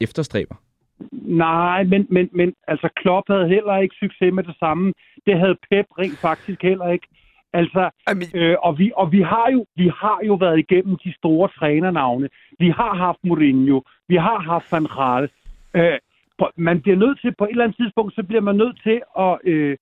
[0.00, 0.54] efterstræber.
[1.22, 4.92] Nej, men, men, men altså Klopp havde heller ikke succes med det samme.
[5.26, 7.06] Det havde Pep rent faktisk heller ikke.
[7.52, 7.90] Altså,
[8.34, 12.28] øh, og, vi, og vi, har jo, vi har jo været igennem de store trænernavne.
[12.58, 15.28] Vi har haft Mourinho, vi har haft Van Gaal.
[15.74, 15.98] Øh,
[16.56, 19.38] man bliver nødt til, på et eller andet tidspunkt, så bliver man nødt til at,
[19.44, 19.76] øh,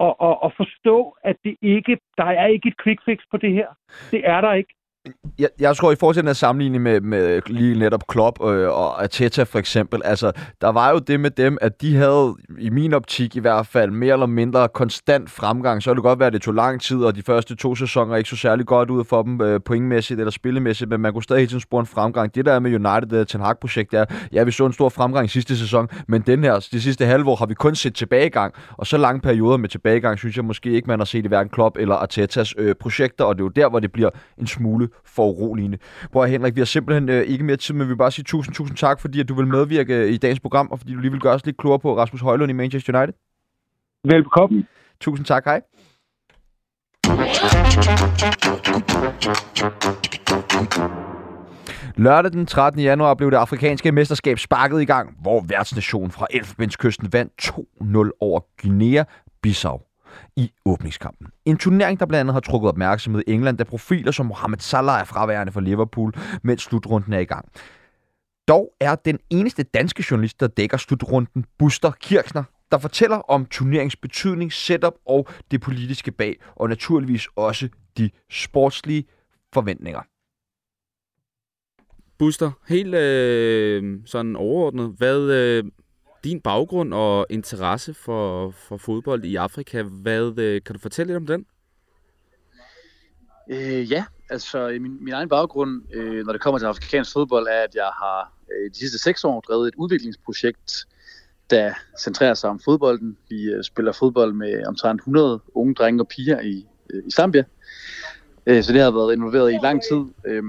[0.00, 3.52] at, at, at forstå, at det ikke, der er ikke et quick fix på det
[3.52, 3.68] her.
[4.10, 4.74] Det er der ikke
[5.38, 8.68] jeg, jeg tror, i forhold til den her sammenligning med, med lige netop Klopp øh,
[8.68, 12.70] og Ateta for eksempel, altså, der var jo det med dem, at de havde, i
[12.70, 15.82] min optik i hvert fald, mere eller mindre konstant fremgang.
[15.82, 18.16] Så kan det godt være, at det tog lang tid, og de første to sæsoner
[18.16, 21.40] ikke så særlig godt ud for dem øh, pointmæssigt eller spillemæssigt, men man kunne stadig
[21.40, 22.34] hele tiden spore en fremgang.
[22.34, 25.24] Det der er med United, det Ten Hag-projekt, er, ja, vi så en stor fremgang
[25.24, 28.86] i sidste sæson, men den her, de sidste halvår har vi kun set tilbagegang, og
[28.86, 31.76] så lange perioder med tilbagegang, synes jeg måske ikke, man har set i hverken Klopp
[31.78, 35.26] eller Artetas øh, projekter, og det er jo der, hvor det bliver en smule for
[35.26, 35.78] uroligende.
[36.12, 38.54] Prøv Henrik, vi har simpelthen øh, ikke mere tid, men vi vil bare sige tusind,
[38.54, 41.10] tusind tak, fordi at du vil medvirke øh, i dagens program, og fordi du lige
[41.10, 43.14] vil gøre os lidt klogere på Rasmus Højlund i Manchester United.
[44.04, 44.66] Velkommen.
[45.00, 45.60] Tusind tak, hej.
[51.96, 52.80] Lørdag den 13.
[52.80, 58.40] januar blev det afrikanske mesterskab sparket i gang, hvor værtsnationen fra Elfenbenskysten vandt 2-0 over
[58.62, 59.89] Guinea-Bissau
[60.36, 61.26] i åbningskampen.
[61.44, 65.00] En turnering, der blandt andet har trukket opmærksomhed i England, da profiler som Mohamed Salah
[65.00, 67.48] er fraværende for Liverpool, mens slutrunden er i gang.
[68.48, 73.96] Dog er den eneste danske journalist, der dækker slutrunden, Buster Kirchner, der fortæller om turneringens
[73.96, 77.68] betydning, setup og det politiske bag, og naturligvis også
[77.98, 79.04] de sportslige
[79.52, 80.00] forventninger.
[82.18, 85.64] Buster, helt øh, sådan overordnet, hvad, øh,
[86.24, 91.16] din baggrund og interesse for, for fodbold i Afrika, hvad øh, kan du fortælle lidt
[91.16, 91.46] om den?
[93.50, 97.62] Øh, ja, altså min, min egen baggrund, øh, når det kommer til afrikansk fodbold, er,
[97.62, 100.86] at jeg har øh, de sidste seks år drevet et udviklingsprojekt,
[101.50, 103.16] der centrerer sig om fodbolden.
[103.28, 107.44] Vi øh, spiller fodbold med omtrent 100 unge drenge og piger i øh, i Zambia.
[108.46, 110.04] Øh, så det har jeg været involveret i lang tid.
[110.26, 110.42] Øh,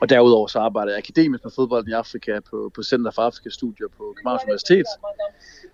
[0.00, 3.48] og derudover så arbejder jeg akademisk med fodbold i Afrika på, på Center for Afrika
[3.48, 4.86] Studier på Københavns Universitet.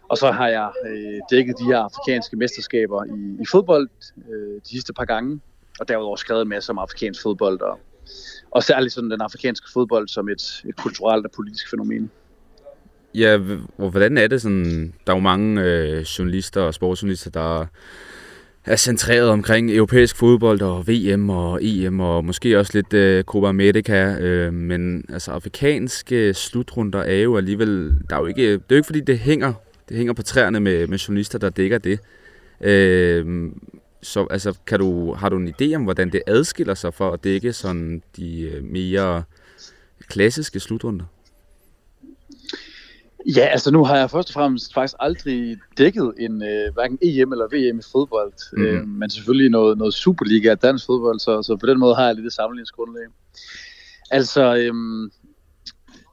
[0.09, 3.89] Og så har jeg øh, dækket de her afrikanske mesterskaber i, i fodbold
[4.29, 5.41] øh, de sidste par gange.
[5.81, 7.79] Og derudover skrevet en masse om afrikansk fodbold og,
[8.51, 12.11] og særligt sådan den afrikanske fodbold som et, et kulturelt og politisk fænomen.
[13.15, 13.39] Ja,
[13.79, 17.67] og hvordan er det sådan, der er jo mange øh, journalister og sportsjournalister, der
[18.67, 23.47] er centreret omkring europæisk fodbold og VM og EM og måske også lidt øh, Copa
[23.47, 28.65] America, øh, men altså afrikanske slutrunder er jo alligevel, der er jo ikke, det er
[28.71, 29.53] jo ikke fordi det hænger,
[29.89, 32.01] det hænger på træerne med, med journalister, der dækker det.
[32.61, 33.51] Øh,
[34.03, 37.25] så altså, kan du, har du en idé om, hvordan det adskiller sig for at
[37.25, 39.23] dække sådan de øh, mere
[40.09, 41.05] klassiske slutrunder?
[43.35, 47.33] Ja, altså nu har jeg først og fremmest faktisk aldrig dækket en øh, hverken EM
[47.33, 48.67] eller VM i fodbold, mm-hmm.
[48.67, 52.07] øh, men selvfølgelig noget, noget Superliga af dansk fodbold, så, så på den måde har
[52.07, 53.07] jeg lidt et sammenligningsgrundlag.
[54.11, 54.75] Altså, øh,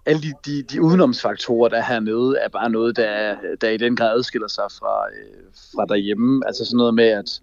[0.05, 3.95] alle de, de, de udenomsfaktorer, der er hernede, er bare noget, der, der i den
[3.95, 5.43] grad adskiller sig fra, øh,
[5.75, 6.47] fra derhjemme.
[6.47, 7.41] Altså sådan noget med, at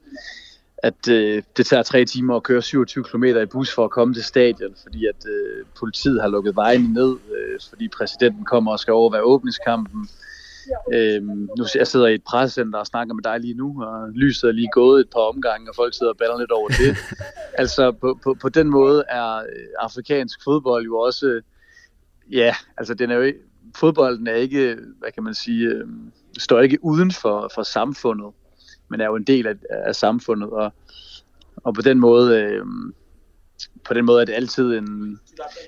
[0.83, 4.14] at øh, det tager tre timer at køre 27 km i bus for at komme
[4.14, 8.81] til stadion, fordi at øh, politiet har lukket vejen ned, øh, fordi præsidenten kommer og
[8.81, 10.09] skal overvære åbningskampen.
[10.95, 14.49] Øh, nu jeg sidder i et pressecenter og snakker med dig lige nu, og lyset
[14.49, 16.97] er lige gået et par omgange, og folk sidder og baller lidt over det.
[17.62, 21.40] altså på, på, på den måde er øh, afrikansk fodbold jo også,
[22.33, 23.33] ja, altså den er jo
[23.77, 25.87] fodbolden er ikke, hvad kan man sige, øh,
[26.38, 28.27] står ikke uden for, for samfundet
[28.90, 30.72] men er jo en del af, af samfundet, og,
[31.57, 32.64] og på den måde, øh,
[33.85, 35.18] på den måde er det altid en,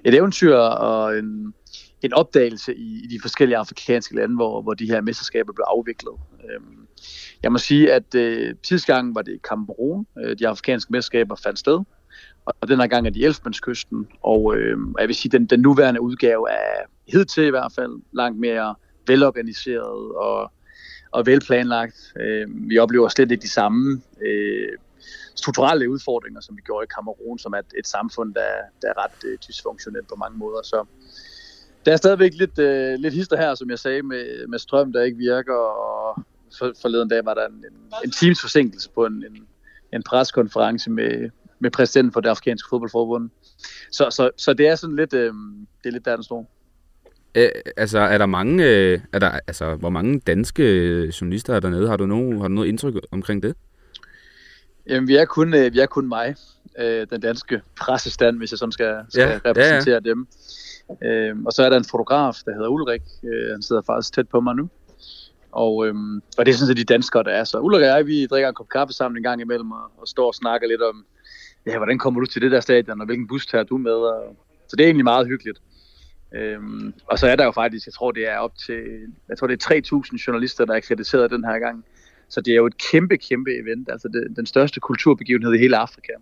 [0.04, 1.54] et eventyr og en,
[2.02, 6.14] en opdagelse i, i de forskellige afrikanske lande, hvor, hvor de her mesterskaber blev afviklet.
[6.44, 6.60] Øh,
[7.42, 11.58] jeg må sige, at øh, tidsgangen var det i Cameroon, øh, de afrikanske mesterskaber fandt
[11.58, 11.80] sted,
[12.44, 16.00] og den her gang er de Elfmandskysten, og øh, jeg vil sige, den, den nuværende
[16.00, 18.74] udgave er hidtil i hvert fald langt mere
[19.06, 20.52] velorganiseret og
[21.12, 22.12] og velplanlagt.
[22.20, 24.78] Øh, vi oplever slet ikke de samme øh,
[25.34, 28.50] strukturelle udfordringer, som vi gjorde i Kamerun, som er et, et samfund, der,
[28.82, 30.62] der er ret øh, dysfunktionelt på mange måder.
[30.62, 30.84] Så
[31.86, 35.02] der er stadigvæk lidt, øh, lidt hister her, som jeg sagde, med, med strøm, der
[35.02, 36.22] ikke virker, og
[36.58, 39.46] for, forleden dag var der en, en, en times forsinkelse på en, en,
[39.92, 43.30] en preskonference med, med præsidenten for det afrikanske fodboldforbund.
[43.92, 45.34] Så, så, så det er sådan lidt, øh,
[45.82, 46.50] det er lidt der, den står.
[47.34, 50.64] Æ, altså, er der mange, øh, er der, altså, hvor mange danske
[51.20, 51.88] journalister er dernede?
[51.88, 53.56] Har du, nogen, har du noget indtryk omkring det?
[54.86, 56.34] Jamen, vi er kun, øh, vi er kun mig,
[56.78, 60.10] øh, den danske pressestand, hvis jeg sådan skal, skal ja, repræsentere ja, ja.
[60.10, 60.26] dem.
[61.04, 63.02] Øh, og så er der en fotograf, der hedder Ulrik.
[63.24, 64.68] Øh, han sidder faktisk tæt på mig nu.
[65.52, 67.44] Og, øhm, og det er sådan set de danskere, der er.
[67.44, 70.08] Så Ulrik og jeg, vi drikker en kop kaffe sammen en gang imellem, og, og
[70.08, 71.04] står og snakker lidt om,
[71.66, 73.92] ja, hvordan kommer du til det der stadion, og hvilken bus tager du med?
[73.92, 74.36] Og,
[74.68, 75.58] så det er egentlig meget hyggeligt.
[76.34, 78.82] Øhm, og så er der jo faktisk, jeg tror det er op til,
[79.28, 79.80] jeg tror det er
[80.14, 81.84] 3.000 journalister, der er krediteret den her gang.
[82.28, 85.76] Så det er jo et kæmpe, kæmpe event, altså det, den største kulturbegivenhed i hele
[85.76, 86.12] Afrika.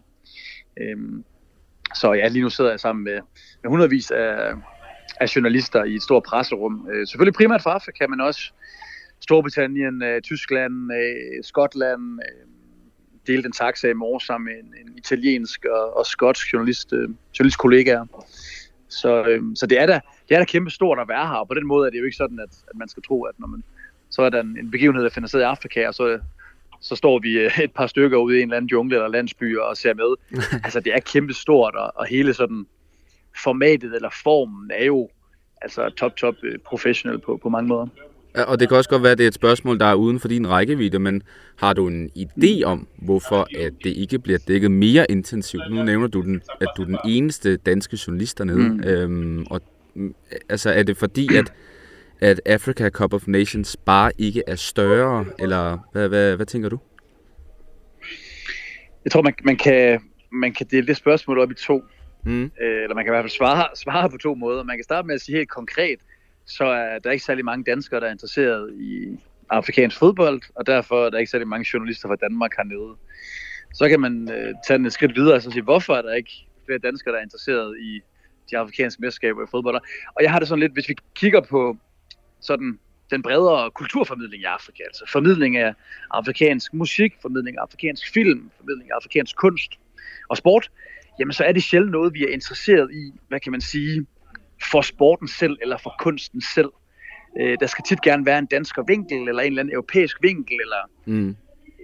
[0.81, 1.25] Øhm,
[1.95, 3.19] så ja, lige nu sidder jeg sammen med,
[3.63, 4.53] med hundredvis af,
[5.21, 6.89] af journalister i et stort presserum.
[6.93, 8.53] Øh, selvfølgelig primært fra Afrika, men også
[9.21, 12.47] Storbritannien, øh, Tyskland, øh, Skotland, øh,
[13.27, 17.09] delte en taxa i morges sammen med en, en italiensk og, og skotsk journalist, øh,
[17.39, 18.07] journalistkollegaer.
[18.91, 21.49] Så, øhm, så det er da, det er da kæmpe stort at være her, og
[21.49, 23.47] på den måde er det jo ikke sådan, at, at man skal tro, at når
[23.47, 23.65] man,
[24.11, 26.19] så er der en, en begivenhed, der finder sted i Afrika, og så,
[26.81, 29.59] så står vi øh, et par stykker ude i en eller anden jungle eller landsby
[29.59, 30.41] og ser med.
[30.65, 32.67] altså det er kæmpe stort, og, og hele sådan
[33.43, 35.09] formatet eller formen er jo
[35.63, 37.87] altså top, top øh, professionel på, på mange måder.
[38.35, 40.29] Og det kan også godt være, at det er et spørgsmål, der er uden for
[40.29, 41.23] din rækkevidde, men
[41.57, 45.63] har du en idé om, hvorfor at det ikke bliver dækket mere intensivt?
[45.71, 48.59] Nu nævner du, den, at du er den eneste danske journalist dernede.
[48.59, 48.83] Mm.
[48.85, 49.61] Øhm, og,
[50.49, 51.53] altså, er det fordi, at,
[52.21, 56.79] at Africa Cup of Nations bare ikke er større, eller hvad, hvad, hvad tænker du?
[59.05, 60.01] Jeg tror, man, man, kan,
[60.33, 61.83] man kan dele det spørgsmål op i to.
[62.25, 62.43] Mm.
[62.43, 64.63] Øh, eller man kan i hvert fald svare, svare på to måder.
[64.63, 65.99] Man kan starte med at sige helt konkret,
[66.57, 69.19] så er der ikke særlig mange danskere, der er interesseret i
[69.51, 72.97] afrikansk fodbold, og derfor er der ikke særlig mange journalister fra Danmark hernede.
[73.75, 76.15] Så kan man øh, tage den et skridt videre og så sige, hvorfor er der
[76.15, 76.33] ikke
[76.67, 78.01] flere danskere, der er interesseret i
[78.51, 79.75] de afrikanske mesterskaber i fodbold?
[80.17, 81.77] Og jeg har det sådan lidt, hvis vi kigger på
[82.41, 82.79] sådan
[83.11, 85.75] den bredere kulturformidling i Afrika, altså formidling af
[86.11, 89.73] afrikansk musik, formidling af afrikansk film, formidling af afrikansk kunst
[90.29, 90.71] og sport,
[91.19, 94.07] jamen så er det sjældent noget, vi er interesseret i, hvad kan man sige,
[94.63, 96.71] for sporten selv eller for kunsten selv.
[97.41, 100.59] Øh, der skal tit gerne være en dansk vinkel, eller en eller anden europæisk vinkel,
[100.61, 101.29] eller mm.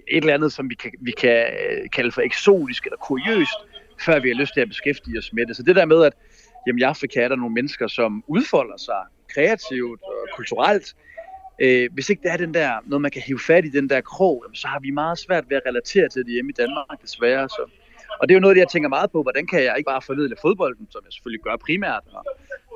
[0.07, 3.59] et eller andet, som vi kan, vi kan øh, kalde for eksotisk eller kuriøst,
[3.99, 5.55] før vi har lyst til at beskæftige os med det.
[5.55, 6.13] Så det der med, at
[6.67, 9.01] jamen, i Afrika er der nogle mennesker, som udfolder sig
[9.33, 10.95] kreativt og kulturelt,
[11.61, 14.01] øh, hvis ikke det er den der, noget man kan hive fat i den der
[14.01, 17.49] krog, så har vi meget svært ved at relatere til det hjemme i Danmark, desværre.
[17.49, 17.69] Så.
[18.19, 20.35] Og det er jo noget, jeg tænker meget på, hvordan kan jeg ikke bare formidle
[20.41, 22.25] fodbolden, som jeg selvfølgelig gør primært, og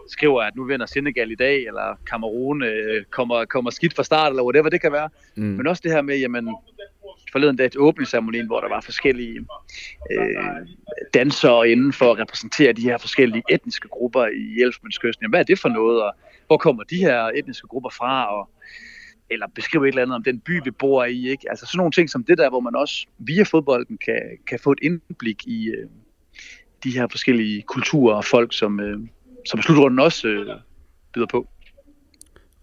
[0.10, 4.32] skriver, at nu vinder Senegal i dag, eller Cameroon øh, kommer, kommer skidt fra start,
[4.32, 5.10] eller whatever det kan være.
[5.36, 5.44] Mm.
[5.44, 6.56] Men også det her med, jamen,
[7.32, 9.46] forleden dag til åbningsceremonien, hvor der var forskellige
[10.12, 10.68] øh,
[11.14, 15.30] dansere inden for at repræsentere de her forskellige etniske grupper i Elfmandskysten.
[15.30, 16.14] Hvad er det for noget, og
[16.48, 18.50] hvor kommer de her etniske grupper fra, og
[19.32, 21.30] eller beskrive et eller andet om den by, vi bor i.
[21.30, 21.50] Ikke?
[21.50, 24.72] Altså sådan nogle ting som det der, hvor man også via fodbolden kan, kan få
[24.72, 25.88] et indblik i øh,
[26.84, 29.00] de her forskellige kulturer og folk, som, øh,
[29.46, 30.48] som slutrunden også øh,
[31.14, 31.48] byder på.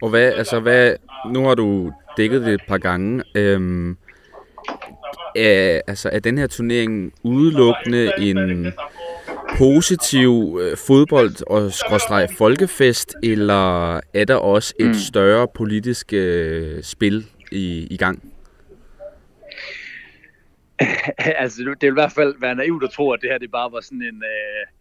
[0.03, 0.97] Og hvad, altså hvad,
[1.33, 3.23] nu har du dækket det et par gange.
[3.35, 3.97] Øhm,
[5.37, 8.73] er, altså, er den her turnering udelukkende en
[9.59, 14.95] positiv øh, fodbold- og skråstreg folkefest, eller er der også et mm.
[14.95, 18.33] større politisk øh, spil i, i gang?
[21.19, 23.73] altså, det vil i hvert fald være naivt at tro, at det her det bare
[23.73, 24.23] var sådan en...
[24.23, 24.78] Øh,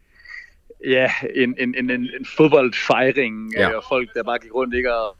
[0.85, 3.69] ja, en, en, en, en fodboldfejring, ja.
[3.69, 4.95] øh, og folk, der bare gik rundt, ikke?
[4.95, 5.17] Og,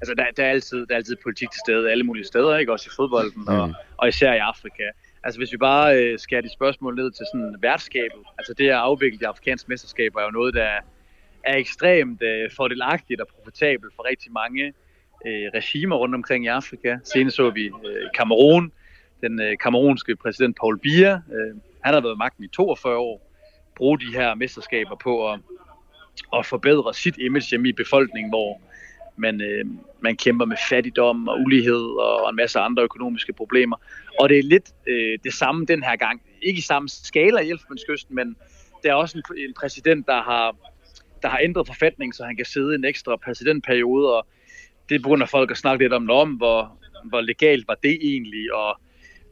[0.00, 2.72] altså, der, der, er altid, der er altid politik til stede, alle mulige steder, ikke?
[2.72, 3.48] Også i fodbolden, mm.
[3.48, 4.82] og, og især i Afrika.
[5.22, 8.74] Altså hvis vi bare øh, skærer de spørgsmål ned til sådan værtskabet, altså det at
[8.74, 10.70] afvikle de afrikanske mesterskaber er jo noget, der
[11.44, 14.64] er ekstremt øh, fordelagtigt og profitabelt for rigtig mange
[15.26, 16.98] øh, regimer rundt omkring i Afrika.
[17.04, 18.72] Senest så vi øh, Kamerun,
[19.20, 23.27] den øh, kamerunske præsident Paul Biya, øh, han har været magten i 42 år,
[23.78, 25.40] bruge de her mesterskaber på at,
[26.36, 28.60] at forbedre sit image hjemme i befolkningen, hvor
[29.16, 29.64] man, øh,
[30.00, 33.76] man kæmper med fattigdom og ulighed og en masse andre økonomiske problemer.
[34.20, 36.22] Og det er lidt øh, det samme den her gang.
[36.42, 38.36] Ikke i samme skala i Elfenbenskysten, men
[38.82, 40.56] der er også en, en præsident, der har,
[41.22, 44.26] der har ændret forfatningen, så han kan sidde en ekstra præsidentperiode, og
[44.88, 48.80] det begynder folk at snakke lidt om, om hvor, hvor legalt var det egentlig, og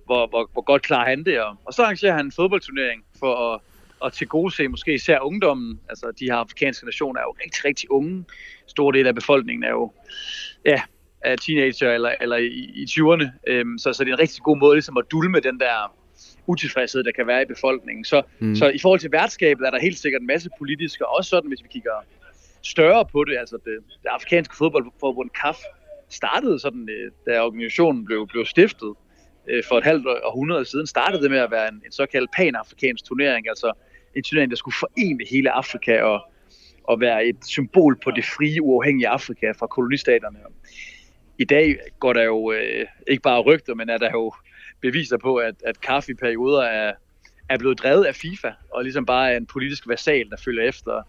[0.07, 1.41] hvor, hvor, hvor godt klarer han det.
[1.41, 3.61] Og, og så arrangerer han en fodboldturnering for at,
[4.05, 5.81] at til gode se måske især ungdommen.
[5.89, 8.25] Altså de her afrikanske nationer er jo rigtig, rigtig unge.
[8.67, 9.93] Stor del af befolkningen er jo
[10.65, 10.83] ja,
[11.21, 13.27] er teenager eller, eller i, i 20'erne.
[13.47, 15.95] Øhm, så, så det er en rigtig god måde ligesom at dulme den der
[16.47, 18.05] utilfredshed, der kan være i befolkningen.
[18.05, 18.57] Så, mm.
[18.57, 21.49] så i forhold til værtskabet er der helt sikkert en masse politiske, og også sådan,
[21.49, 22.05] hvis vi kigger
[22.63, 25.57] større på det, altså det, det afrikanske fodboldforbund CAF
[26.09, 28.95] startede sådan, øh, da organisationen blev, blev stiftet
[29.49, 33.05] øh, for et halvt århundrede siden, startede det med at være en, en såkaldt pan-afrikansk
[33.05, 33.73] turnering, altså
[34.17, 36.21] en turnering, der skulle forene hele Afrika og,
[36.85, 40.39] og være et symbol på det frie, uafhængige Afrika fra kolonistaterne.
[41.39, 44.33] I dag går der jo øh, ikke bare rygter, men er der jo
[44.81, 46.93] beviser på, at, at kaffe i perioder er,
[47.49, 51.03] er blevet drevet af FIFA, og ligesom bare er en politisk versal, der følger efter,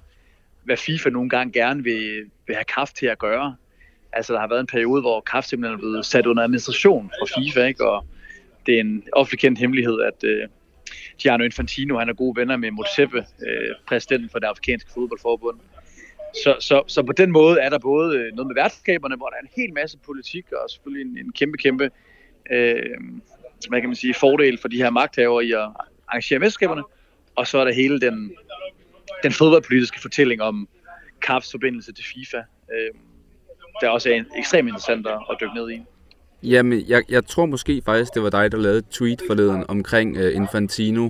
[0.63, 3.55] hvad FIFA nogle gange gerne vil, vil have kraft til at gøre.
[4.13, 7.41] Altså, der har været en periode, hvor kraft simpelthen er blevet sat under administration fra
[7.41, 7.89] FIFA, ikke?
[7.89, 8.05] og
[8.65, 10.47] det er en offentlig kendt hemmelighed, at øh,
[11.19, 15.59] Gianno Infantino han er gode venner med Motsepe, øh, præsidenten for det afrikanske fodboldforbund.
[16.43, 19.35] Så, så, så på den måde er der både øh, noget med værtskaberne, hvor der
[19.35, 21.89] er en hel masse politik, og selvfølgelig en, en kæmpe, kæmpe
[22.51, 22.99] øh,
[23.69, 25.69] hvad kan man sige, fordel for de her magthavere i at
[26.07, 26.83] arrangere mesterskaberne,
[27.35, 28.31] og så er der hele den,
[29.23, 30.67] den fodboldpolitiske fortælling om
[31.21, 32.37] CAFs forbindelse til FIFA,
[32.73, 32.93] øh,
[33.81, 35.81] der også er ekstremt interessant at dykke ned i.
[36.43, 40.17] Jamen, jeg, jeg tror måske faktisk, det var dig, der lavede et tweet forleden omkring
[40.17, 41.09] uh, Infantino,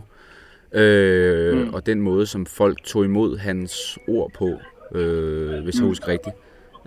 [0.72, 1.74] øh, mm.
[1.74, 4.60] og den måde, som folk tog imod hans ord på,
[4.96, 5.88] øh, hvis jeg mm.
[5.88, 6.36] husker rigtigt.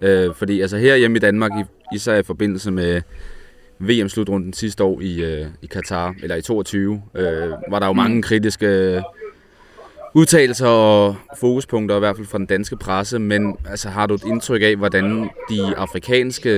[0.02, 1.52] Øh, fordi altså her hjemme i Danmark,
[1.94, 3.02] især i forbindelse med
[3.78, 8.16] VM-slutrunden sidste år i, øh, i Katar, eller i 22, øh, var der jo mange
[8.16, 8.22] mm.
[8.22, 9.02] kritiske
[10.14, 14.24] udtalelser og fokuspunkter, i hvert fald fra den danske presse, men altså, har du et
[14.24, 16.50] indtryk af, hvordan de afrikanske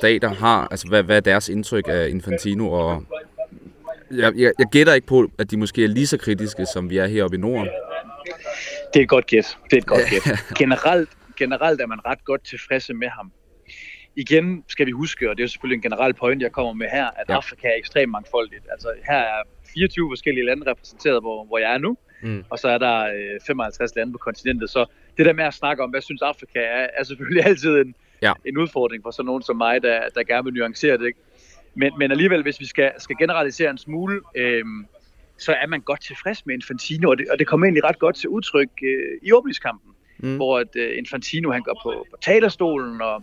[0.00, 3.04] stater har, altså hvad, hvad er deres indtryk af Infantino, og
[4.10, 6.98] jeg, jeg, jeg gætter ikke på, at de måske er lige så kritiske, som vi
[6.98, 7.68] er heroppe i Norden.
[8.94, 9.58] Det er et godt gæt.
[9.64, 10.22] Det er et godt gæt.
[10.58, 13.32] Generelt, generelt er man ret godt tilfredse med ham.
[14.16, 17.06] Igen skal vi huske, og det er selvfølgelig en generel point, jeg kommer med her,
[17.06, 17.34] at ja.
[17.34, 18.66] Afrika er ekstremt mangfoldigt.
[18.72, 19.42] Altså her er
[19.74, 21.96] 24 forskellige lande repræsenteret, hvor, hvor jeg er nu.
[22.22, 22.44] Mm.
[22.50, 24.70] Og så er der øh, 55 lande på kontinentet.
[24.70, 27.94] Så det der med at snakke om, hvad synes Afrika er, er selvfølgelig altid en,
[28.22, 28.32] ja.
[28.44, 31.06] en udfordring for sådan nogen som mig, der, der gerne vil nuancere det.
[31.06, 31.18] Ikke?
[31.74, 34.64] Men, men alligevel, hvis vi skal, skal generalisere en smule, øh,
[35.38, 38.16] så er man godt tilfreds med Infantino, og det, og det kommer egentlig ret godt
[38.16, 40.36] til udtryk øh, i åbningskampen, mm.
[40.36, 43.22] hvor at, øh, Infantino han går på, på talerstolen og,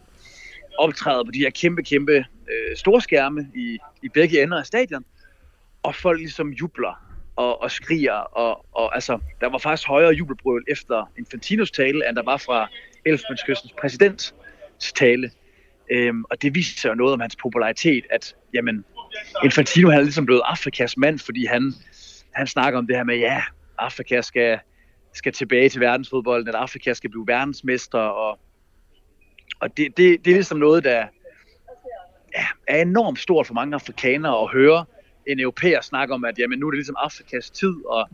[0.80, 5.06] optræder på de her kæmpe, kæmpe øh, storskærme i, i begge ender af stadion,
[5.84, 7.09] og folk ligesom jubler
[7.40, 12.16] og, og skriger, og, og altså, der var faktisk højere jubelbrøl efter Infantinos tale, end
[12.16, 12.68] der var fra
[13.06, 14.36] Elfenbenskystens præsidents
[14.96, 15.32] tale.
[15.92, 18.86] Øhm, og det viser jo noget om hans popularitet, at jamen,
[19.44, 21.74] Infantino han er ligesom blevet Afrikas mand, fordi han,
[22.32, 23.42] han snakker om det her med, ja,
[23.78, 24.60] Afrika skal,
[25.14, 28.40] skal tilbage til verdensfodbolden, at Afrika skal blive verdensmester, og,
[29.60, 31.06] og det, det, det er ligesom noget, der
[32.36, 34.86] ja, er enormt stort for mange afrikanere at høre
[35.32, 38.10] en europæer snakke om, at jamen, nu er det ligesom Afrikas tid, og,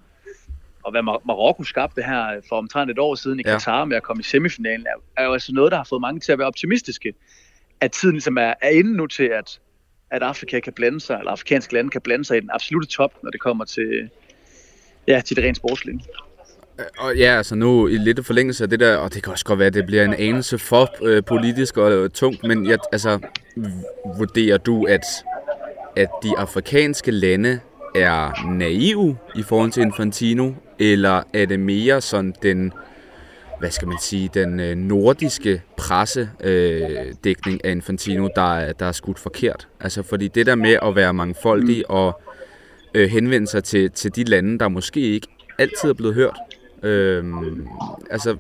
[0.84, 3.86] og hvad Mar- Marokko skabte her for omtrent et år siden i Katar ja.
[3.86, 6.32] med at komme i semifinalen, er, er jo altså noget, der har fået mange til
[6.32, 7.14] at være optimistiske.
[7.82, 9.60] At tiden ligesom er, er inde nu til, at,
[10.12, 13.24] at Afrika kan blande sig, eller afrikanske lande kan blande sig i den absolute top,
[13.24, 14.10] når det kommer til,
[15.08, 16.04] ja, til det rent sportslige.
[16.98, 19.60] Og ja, altså nu i lidt forlængelse af det der, og det kan også godt
[19.60, 23.20] være, at det bliver en anelse for øh, politisk og øh, tungt, men jeg, altså,
[24.18, 25.06] vurderer du, at,
[25.96, 27.60] at de afrikanske lande
[27.96, 32.74] er naive i forhold til Infantino, eller er det mere sådan den,
[33.60, 39.20] hvad skal man sige, den øh, nordiske pressedækning øh, af Infantino, der, der er skudt
[39.20, 39.68] forkert?
[39.80, 41.96] Altså fordi det der med at være mangfoldig mm.
[41.96, 42.22] og
[42.94, 45.28] øh, henvende sig til, til de lande, der måske ikke
[45.60, 46.36] altid er blevet hørt,
[46.86, 47.68] Øhm,
[48.12, 48.38] altså,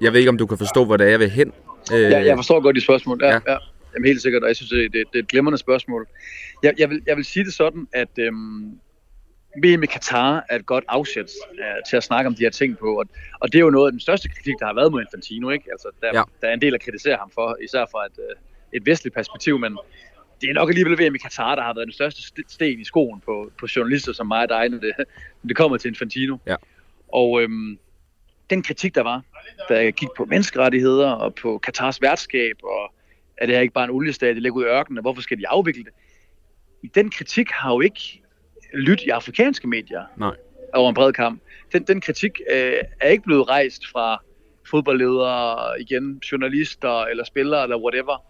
[0.00, 1.52] jeg ved ikke, om du kan forstå, hvor det er, jeg vil hen.
[1.92, 3.18] Øh, ja, jeg forstår godt de spørgsmål.
[3.22, 3.40] Ja, ja.
[3.48, 3.56] ja.
[3.94, 6.06] Jamen, helt sikkert, og jeg synes, det, det, det er et glimrende spørgsmål.
[6.62, 8.80] Jeg, jeg, vil, jeg vil sige det sådan, at øhm,
[9.62, 11.58] VM i Katar er et godt afsæt uh,
[11.90, 13.06] til at snakke om de her ting på, og,
[13.40, 15.64] og det er jo noget af den største kritik, der har været mod Infantino, ikke?
[15.72, 16.22] Altså, der, ja.
[16.40, 18.24] der er en del at kritisere ham for, især fra et, uh,
[18.72, 19.78] et vestligt perspektiv, men
[20.40, 23.20] det er nok alligevel VM i Katar, der har været den største sten i skoen
[23.20, 24.92] på, på journalister som mig og dig, når det,
[25.42, 26.36] når det kommer til Infantino.
[26.46, 26.56] Ja.
[27.08, 27.78] Og øhm,
[28.50, 29.22] den kritik, der var,
[29.70, 32.94] jeg gik på menneskerettigheder og på Katars værtskab, og
[33.36, 35.48] er det her ikke bare en oliestat, de ligger ud i ørkenen, hvorfor skal de
[35.48, 35.92] afvikle det?
[36.94, 38.22] Den kritik har jo ikke
[38.74, 40.36] lyttet i afrikanske medier Nej.
[40.74, 41.42] over en bred kamp.
[41.72, 44.22] Den, den kritik øh, er ikke blevet rejst fra
[44.70, 48.24] fodboldledere, igen, journalister eller spillere eller whatever.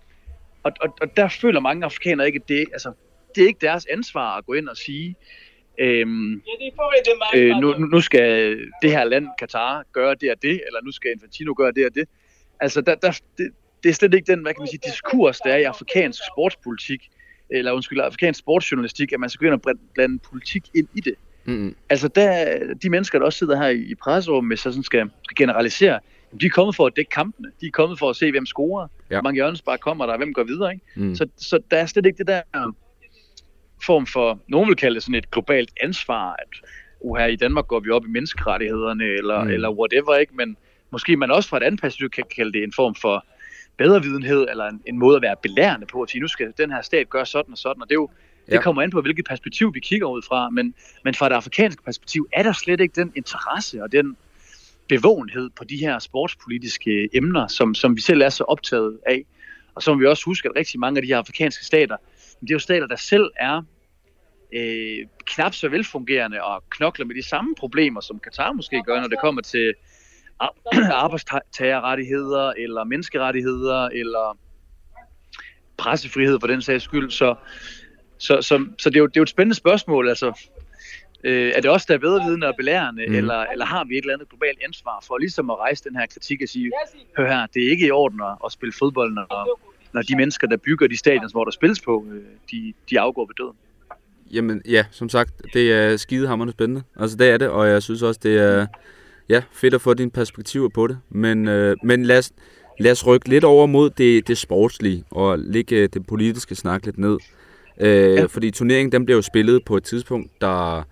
[0.62, 2.92] Og, og, og der føler mange afrikanere ikke, at det, altså,
[3.34, 5.16] det er ikke deres ansvar at gå ind og sige,
[5.78, 6.42] Øhm,
[7.34, 11.12] øh, nu, nu skal det her land, Katar, gøre det og det, eller nu skal
[11.12, 12.08] Infantino gøre det og det.
[12.60, 13.50] Altså, der, der, det,
[13.84, 17.08] det er slet ikke den, hvad kan man sige, diskurs, der er i afrikansk sportspolitik,
[17.50, 21.14] eller undskyld, afrikansk sportsjournalistik, at man skal gå ind og blande politik ind i det.
[21.44, 21.76] Mm-hmm.
[21.90, 26.00] Altså, der, de mennesker, der også sidder her i presserummet, så sådan skal, skal generalisere,
[26.40, 27.50] de er kommet for at dække kampene.
[27.60, 28.88] De er kommet for at se, hvem scorer.
[29.10, 29.14] Ja.
[29.14, 30.72] Hvor mange hjørnespark kommer der, og hvem går videre.
[30.72, 30.84] Ikke?
[30.96, 31.14] Mm.
[31.14, 32.42] Så, så der er slet ikke det der
[33.86, 36.68] form for, nogen vil kalde det sådan et globalt ansvar, at
[37.00, 39.50] uh, her i Danmark går vi op i menneskerettighederne, eller, mm.
[39.50, 40.34] eller whatever, ikke?
[40.36, 40.56] Men
[40.90, 43.24] måske man også fra et andet perspektiv kan kalde det en form for
[43.76, 46.70] bedre videnhed, eller en, en måde at være belærende på, at sige, nu skal den
[46.70, 48.10] her stat gøre sådan og sådan, og det er jo,
[48.48, 48.52] Ja.
[48.52, 51.82] Det kommer an på, hvilket perspektiv vi kigger ud fra, men, men fra det afrikanske
[51.82, 54.16] perspektiv er der slet ikke den interesse og den
[54.88, 59.24] bevågenhed på de her sportspolitiske emner, som, som vi selv er så optaget af.
[59.74, 61.96] Og som vi også husker, at rigtig mange af de her afrikanske stater,
[62.40, 63.62] det er jo stater, der selv er
[64.52, 69.08] øh, knap så velfungerende og knokler med de samme problemer, som Katar måske gør, når
[69.08, 69.74] det kommer til
[70.92, 74.38] arbejdstagerrettigheder, eller menneskerettigheder, eller
[75.76, 77.10] pressefrihed for den sags skyld.
[77.10, 77.34] Så,
[78.18, 80.08] så, så, så det, er jo, det er jo et spændende spørgsmål.
[80.08, 80.48] Altså,
[81.24, 83.14] øh, er det også der er bedre vidende og belærende, mm.
[83.14, 86.06] eller, eller har vi et eller andet globalt ansvar for ligesom at rejse den her
[86.06, 86.72] kritik og sige,
[87.16, 89.58] hør her, det er ikke i orden at spille fodbold, når,
[89.92, 93.26] når de mennesker, der bygger de stadions, hvor der spilles på, øh, de, de afgår
[93.26, 93.56] ved døden.
[94.32, 96.82] Jamen ja, som sagt, det er skidehammerende spændende.
[96.96, 98.66] Altså det er det, og jeg synes også, det er
[99.28, 100.98] ja, fedt at få dine perspektiver på det.
[101.10, 102.32] Men, øh, men lad, os,
[102.80, 106.98] lad os rykke lidt over mod det, det sportslige, og lægge det politiske snak lidt
[106.98, 107.18] ned.
[107.80, 108.24] Øh, ja.
[108.24, 110.86] Fordi turneringen den bliver jo spillet på et tidspunkt, der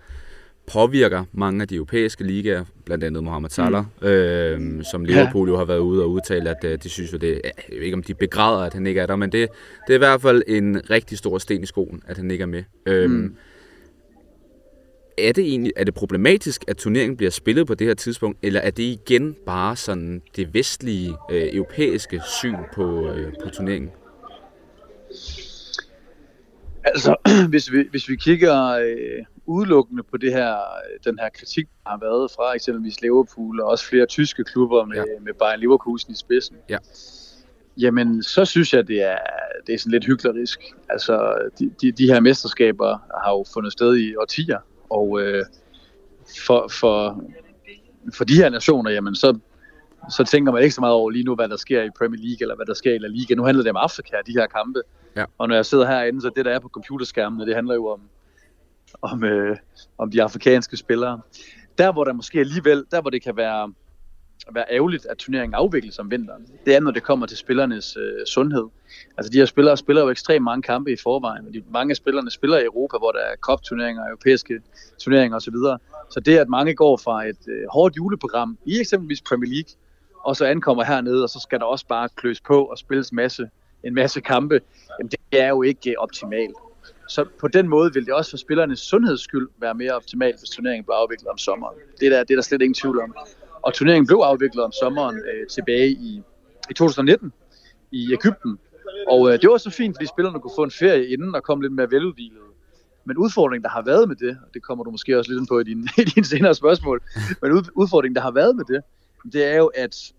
[0.67, 4.07] påvirker mange af de europæiske ligaer, blandt andet Mohamed Salah, mm.
[4.07, 7.41] øh, som Liverpool jo har været ude og udtale, at øh, de synes jo, det,
[7.45, 9.49] jeg ved ikke om de begræder, at han ikke er der, men det,
[9.87, 12.45] det er i hvert fald en rigtig stor sten i skoen, at han ikke er
[12.45, 12.63] med.
[12.85, 13.35] Øh, mm.
[15.17, 18.59] Er det egentlig er det problematisk, at turneringen bliver spillet på det her tidspunkt, eller
[18.59, 23.91] er det igen bare sådan det vestlige, øh, europæiske syn på, øh, på turneringen?
[26.83, 27.15] Altså,
[27.49, 30.55] hvis vi, hvis vi kigger øh, udelukkende på det her,
[31.05, 34.95] den her kritik, der har været fra eksempelvis Liverpool og også flere tyske klubber med,
[34.95, 35.03] ja.
[35.21, 36.55] med Bayern Leverkusen i spidsen.
[36.69, 36.77] Ja.
[37.77, 39.17] Jamen, så synes jeg, det er,
[39.67, 40.59] det er sådan lidt hyklerisk.
[40.89, 44.59] Altså, de, de, de her mesterskaber har jo fundet sted i årtier,
[44.93, 45.45] og øh,
[46.47, 47.23] for, for,
[48.17, 49.39] for de her nationer, jamen, så
[50.09, 52.37] så tænker man ikke så meget over lige nu, hvad der sker i Premier League,
[52.41, 53.35] eller hvad der sker i La Liga.
[53.35, 54.81] Nu handler det om Afrika, de her kampe.
[55.15, 55.25] Ja.
[55.37, 58.01] Og når jeg sidder herinde, så det, der er på computerskærmene, det handler jo om,
[59.01, 59.57] om, øh,
[59.97, 61.21] om de afrikanske spillere.
[61.77, 63.73] Der, hvor der måske alligevel, der hvor det kan være,
[64.51, 68.25] være ærgerligt, at turneringen afvikles om vinteren, det er, når det kommer til spillernes øh,
[68.25, 68.65] sundhed.
[69.17, 71.95] Altså de her spillere spiller jo ekstremt mange kampe i forvejen, og de, mange af
[71.95, 74.61] spillerne spiller i Europa, hvor der er kopturneringer, europæiske
[74.99, 75.55] turneringer osv.
[76.09, 79.71] Så det, at mange går fra et øh, hårdt juleprogram i eksempelvis Premier League,
[80.23, 83.49] og så ankommer hernede, og så skal der også bare kløs på og spilles masse,
[83.83, 84.59] en masse kampe,
[84.99, 86.55] jamen det er jo ikke øh, optimalt.
[87.07, 90.49] Så på den måde vil det også for spillernes sundheds skyld være mere optimalt, hvis
[90.49, 91.75] turneringen blev afviklet om sommeren.
[91.99, 93.15] Det er der, det er der slet ingen tvivl om.
[93.63, 96.21] Og turneringen blev afviklet om sommeren øh, tilbage i,
[96.69, 97.33] i 2019
[97.91, 98.59] i Ægypten.
[99.07, 101.63] Og øh, det var så fint, fordi spillerne kunne få en ferie inden og komme
[101.63, 102.37] lidt mere veludvilet.
[103.05, 105.47] Men udfordringen, der har været med det, og det kommer du måske også lidt ind
[105.47, 107.01] på i din, i din senere spørgsmål,
[107.41, 108.81] men udfordringen, der har været med det,
[109.33, 110.13] det er jo, at,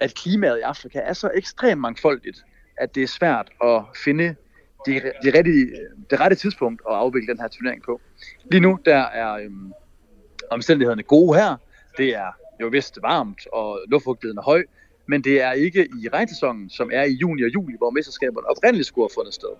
[0.00, 2.44] at klimaet i Afrika er så ekstremt mangfoldigt,
[2.76, 4.34] at det er svært at finde
[4.86, 5.50] det, det, rette,
[6.10, 8.00] det rette tidspunkt at afvikle den her turnering på.
[8.50, 9.72] Lige nu, der er øhm,
[10.50, 11.56] omstændighederne gode her.
[11.96, 14.64] Det er jo vist varmt, og luftfugtigheden er høj,
[15.06, 18.86] men det er ikke i regnsæsonen, som er i juni og juli, hvor mesterskaberne oprindeligt
[18.86, 19.54] skulle have fundet sted.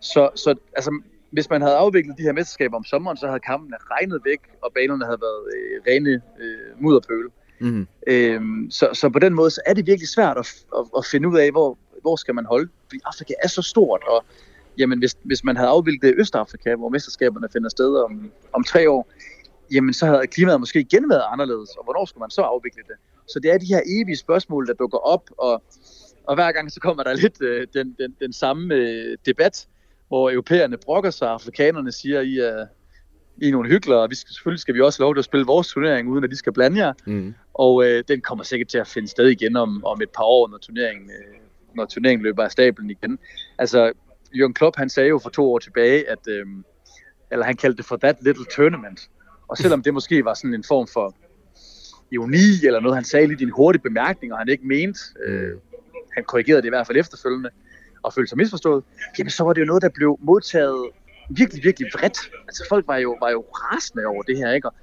[0.00, 3.76] Så, så altså, hvis man havde afviklet de her mesterskaber om sommeren, så havde kampene
[3.90, 7.26] regnet væk, og banerne havde været øh, rene øh, mudderpøl.
[7.60, 7.86] Mm-hmm.
[8.06, 11.28] Øhm, så, så på den måde, så er det virkelig svært at, at, at finde
[11.28, 12.68] ud af, hvor, hvor skal man holde.
[12.88, 14.24] Fordi Afrika er så stort, og
[14.78, 19.08] jamen, hvis, hvis man havde afviklet Østafrika, hvor mesterskaberne finder sted om, om tre år,
[19.72, 22.96] jamen så havde klimaet måske igen været anderledes, og hvornår skulle man så afvikle det?
[23.28, 25.62] Så det er de her evige spørgsmål, der dukker op, og,
[26.24, 29.68] og hver gang så kommer der lidt øh, den, den, den samme øh, debat,
[30.08, 32.66] hvor europæerne brokker sig, og afrikanerne siger, I er,
[33.36, 35.46] I er nogle hyggelere, og vi skal, selvfølgelig skal vi også lov til at spille
[35.46, 36.92] vores turnering, uden at de skal blande jer.
[37.06, 37.34] Mm.
[37.54, 40.48] Og øh, den kommer sikkert til at finde sted igen om, om et par år,
[40.48, 41.40] når turneringen, øh,
[41.74, 43.18] når turneringen løber af stablen igen.
[43.58, 43.92] Altså,
[44.34, 46.46] Jørgen Klopp, han sagde jo for to år tilbage, at, øh,
[47.30, 49.10] eller han kaldte det for that little tournament.
[49.50, 51.14] Og selvom det måske var sådan en form for
[52.12, 55.52] ironi, eller noget, han sagde lidt i en hurtig bemærkning, og han ikke mente, øh,
[56.14, 57.50] han korrigerede det i hvert fald efterfølgende,
[58.02, 58.84] og følte sig misforstået,
[59.18, 60.90] jamen så var det jo noget, der blev modtaget
[61.30, 62.18] virkelig, virkelig vredt.
[62.48, 64.68] Altså folk var jo, var jo rasende over det her, ikke?
[64.68, 64.74] Og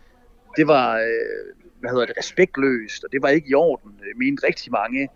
[0.58, 1.46] det var, øh,
[1.80, 5.10] hvad hedder det, respektløst, og det var ikke i orden, øh, mente rigtig mange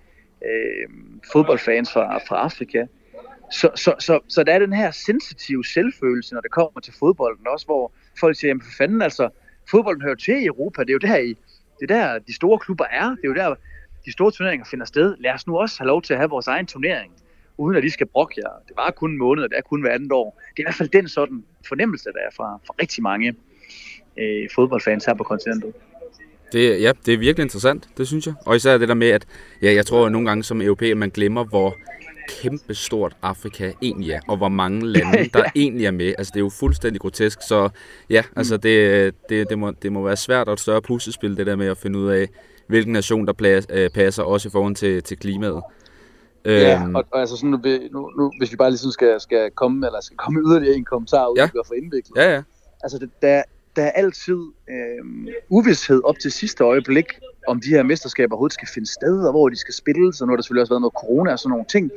[0.45, 0.88] øh,
[1.32, 2.86] fodboldfans fra, fra Afrika.
[3.52, 7.47] Så, så, så, så der er den her sensitive selvfølelse, når det kommer til fodbolden
[7.47, 9.30] også, hvor folk siger, jamen for fanden altså,
[9.72, 11.36] fodbolden hører til i Europa, det er jo der, i,
[11.80, 13.55] det er der de store klubber er, det er jo der,
[14.05, 15.15] de store turneringer finder sted.
[15.19, 17.13] Lad os nu også have lov til at have vores egen turnering,
[17.57, 18.51] uden at de skal brokke jer.
[18.67, 20.41] Det var kun en måned, og det er kun hver andet år.
[20.49, 23.36] Det er i hvert fald den sådan fornemmelse, der er fra, fra rigtig mange
[24.17, 25.74] øh, fodboldfans her på kontinentet.
[26.51, 28.34] Det, ja, det er virkelig interessant, det synes jeg.
[28.45, 29.28] Og især det der med, at
[29.61, 31.78] ja, jeg tror at nogle gange som europæer, man glemmer, hvor
[32.30, 36.13] kæmpe stort Afrika egentlig er, og hvor mange lande, der egentlig er med.
[36.17, 37.69] Altså, det er jo fuldstændig grotesk, så
[38.09, 41.45] ja, altså, det, det, det, må, det må være svært og et større puslespil, det
[41.47, 42.28] der med at finde ud af,
[42.67, 45.61] hvilken nation, der plads, øh, passer, også i forhold til, til klimaet.
[46.45, 49.99] Ja, og, og altså sådan, nu, nu, hvis vi bare lige skal, skal komme, eller
[50.01, 51.49] skal komme yderligere en kommentar ud, Ja.
[51.55, 51.61] ja.
[51.67, 52.17] for indviklet.
[52.17, 52.41] Ja, ja.
[52.84, 53.43] Altså, det, der,
[53.76, 57.05] der er altid øh, uvidshed op til sidste øjeblik,
[57.47, 60.32] om de her mesterskaber overhovedet skal finde sted, og hvor de skal spilles, og nu
[60.32, 61.91] har der selvfølgelig også været noget corona og sådan nogle ting.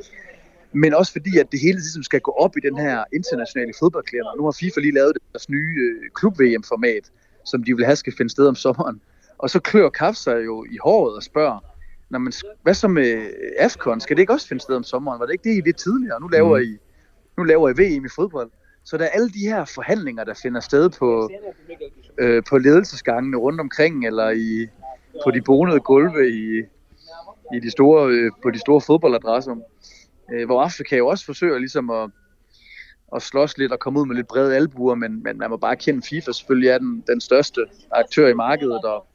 [0.73, 4.35] Men også fordi, at det hele ligesom skal gå op i den her internationale fodboldklæder.
[4.37, 7.11] Nu har FIFA lige lavet deres nye øh, klub-VM-format,
[7.45, 9.01] som de vil have skal finde sted om sommeren.
[9.37, 11.59] Og så klør Kaf sig jo i håret og spørger,
[12.09, 14.01] Nå, men hvad så med AFCON?
[14.01, 15.19] Skal det ikke også finde sted om sommeren?
[15.19, 16.21] Var det ikke det, I lidt tidligere?
[16.21, 16.77] Nu laver, I,
[17.37, 18.49] nu laver I VM i fodbold.
[18.85, 21.29] Så der er alle de her forhandlinger, der finder sted på,
[22.17, 24.67] øh, på ledelsesgangene rundt omkring, eller i,
[25.23, 26.59] på de bonede gulve i,
[27.55, 29.55] i de store, øh, på de store fodboldadresser.
[30.33, 32.09] Øh, hvor Afrika jo også forsøger ligesom at,
[33.15, 35.75] at slås lidt og komme ud med lidt brede albuer, men, men man må bare
[35.75, 39.07] kende FIFA selvfølgelig er den, den største aktør i markedet, og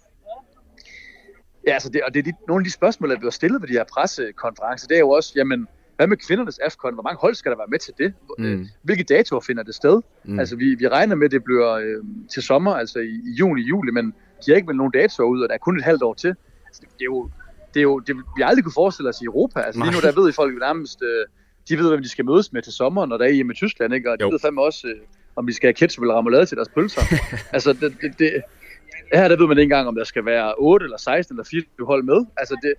[1.66, 3.68] Ja, altså det, og det er de, nogle af de spørgsmål, der bliver stillet ved
[3.68, 5.68] de her pressekonferencer, det er jo også, jamen,
[6.00, 6.94] hvad med kvindernes AFCON?
[6.94, 8.14] Hvor mange hold skal der være med til det?
[8.38, 8.66] Mm.
[8.82, 10.02] Hvilke datoer finder det sted?
[10.24, 10.38] Mm.
[10.38, 13.62] Altså, vi, vi regner med, at det bliver øh, til sommer, altså i, i juni,
[13.62, 16.02] juli, men de har ikke meldt nogen datoer ud, og der er kun et halvt
[16.02, 16.34] år til.
[16.66, 17.30] Altså, det, er jo,
[17.74, 19.60] det er jo, det, vi aldrig kunne forestille os i Europa.
[19.60, 21.26] Altså, lige nu der ved I folk nærmest, øh,
[21.68, 23.94] de ved, hvem de skal mødes med til sommer, når der er hjemme i Tyskland,
[23.94, 24.10] ikke?
[24.10, 24.30] Og de Jo.
[24.30, 25.00] ved fandme også, øh,
[25.36, 27.02] om de skal have ketchup eller remoulade til deres pølser.
[27.56, 28.42] altså, det, det, det,
[29.12, 31.86] her der ved man ikke engang, om der skal være 8 eller 16 eller 24
[31.86, 32.26] hold med.
[32.36, 32.74] Altså det,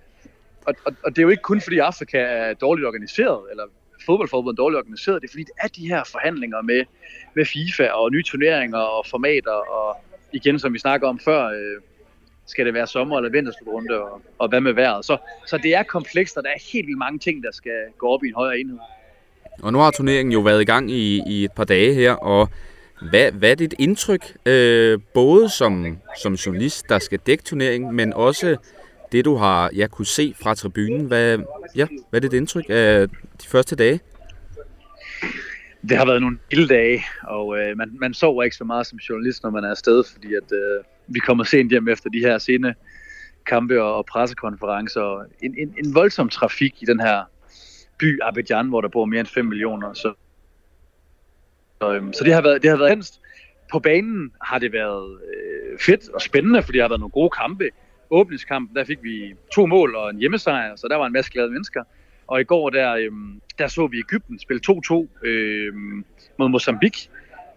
[0.66, 3.64] og, og, og det er jo ikke kun fordi Afrika er dårligt organiseret, eller
[4.06, 6.84] fodboldforbundet er dårligt organiseret, det er fordi, det er de her forhandlinger med,
[7.34, 9.96] med FIFA og nye turneringer og formater, og
[10.32, 11.80] igen, som vi snakker om før, øh,
[12.46, 15.04] skal det være sommer- eller vinterslutrunde, og, og hvad med vejret.
[15.04, 18.08] Så, så det er komplekst, og der er helt vildt mange ting, der skal gå
[18.08, 18.78] op i en højere enhed.
[19.62, 22.48] Og nu har turneringen jo været i gang i, i et par dage her, og
[23.10, 28.12] hvad, hvad er dit indtryk, øh, både som, som journalist, der skal dække turneringen, men
[28.12, 28.56] også
[29.12, 31.06] det, du har ja, kunne se fra tribunen?
[31.06, 31.38] Hvad,
[31.76, 33.08] ja, hvad er dit indtryk af
[33.42, 34.00] de første dage?
[35.88, 38.98] Det har været nogle vilde dage, og øh, man, man sover ikke så meget som
[38.98, 42.38] journalist, når man er afsted, fordi at, øh, vi kommer sent hjem efter de her
[42.38, 42.74] sene
[43.46, 45.24] kampe og, og pressekonferencer.
[45.42, 47.24] En, en, en voldsom trafik i den her
[47.98, 49.92] by Abidjan, hvor der bor mere end 5 millioner.
[49.92, 50.12] Så,
[51.82, 53.18] så, øh, så det har været det har været hensigt.
[53.72, 57.30] På banen har det været øh, fedt og spændende, fordi der har været nogle gode
[57.30, 57.64] kampe.
[58.12, 61.50] Åbningskampen, der fik vi to mål og en hjemmesejr, så der var en masse glade
[61.50, 61.82] mennesker.
[62.26, 66.04] Og i går, der, øhm, der så vi Ægypten spille 2-2 øhm,
[66.38, 67.10] mod Mozambique.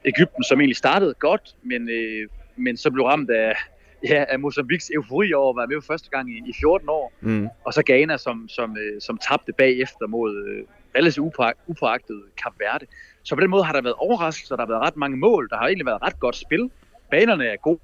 [0.06, 3.56] Ægypten, som egentlig startede godt, men, øh, men så blev ramt af,
[4.04, 7.14] ja, af Mozambiques eufori over at være med for første gang i, i 14 år.
[7.22, 7.48] Mm.
[7.66, 10.64] Og så Ghana, som, som, øh, som tabte bagefter mod øh,
[10.98, 11.36] relativt
[11.68, 12.86] upåagtet Kap Verde.
[13.24, 15.58] Så på den måde har der været overraskelser, der har været ret mange mål, der
[15.58, 16.72] har egentlig været ret godt spil.
[17.12, 17.80] Banerne er gode,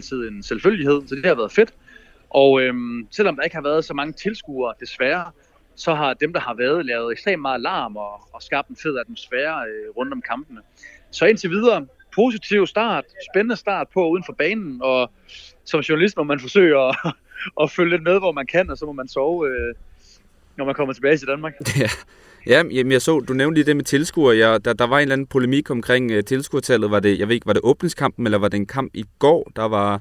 [0.00, 1.74] altid en selvfølgelighed, så det har været fedt.
[2.30, 5.30] Og øhm, selvom der ikke har været så mange tilskuere, desværre,
[5.74, 8.98] så har dem, der har været, lavet ekstremt meget larm og, og skabt en fed
[8.98, 10.60] atmosfære øh, rundt om kampene.
[11.10, 15.10] Så indtil videre, positiv start, spændende start på uden for banen, og
[15.64, 16.96] som journalist må man forsøge at,
[17.62, 19.74] at følge lidt med, hvor man kan, og så må man sove, øh,
[20.56, 21.54] når man kommer tilbage til Danmark.
[21.78, 21.88] Ja.
[22.46, 24.32] Ja, jamen jeg så, du nævnte lige det med tilskuer.
[24.32, 26.90] Ja, der, der var en eller anden polemik omkring uh, tilskuertallet.
[26.90, 29.52] Var det, jeg ved ikke, var det åbningskampen, eller var det en kamp i går,
[29.56, 30.00] der var,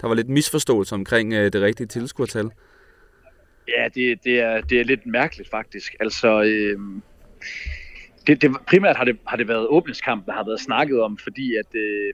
[0.00, 2.50] der var lidt misforståelse omkring uh, det rigtige tilskuertal?
[3.68, 5.94] Ja, det, det, er, det er lidt mærkeligt faktisk.
[6.00, 6.78] Altså, øh,
[8.26, 11.56] det, det, primært har det, har det været åbningskamp, der har været snakket om, fordi
[11.56, 12.12] at, øh,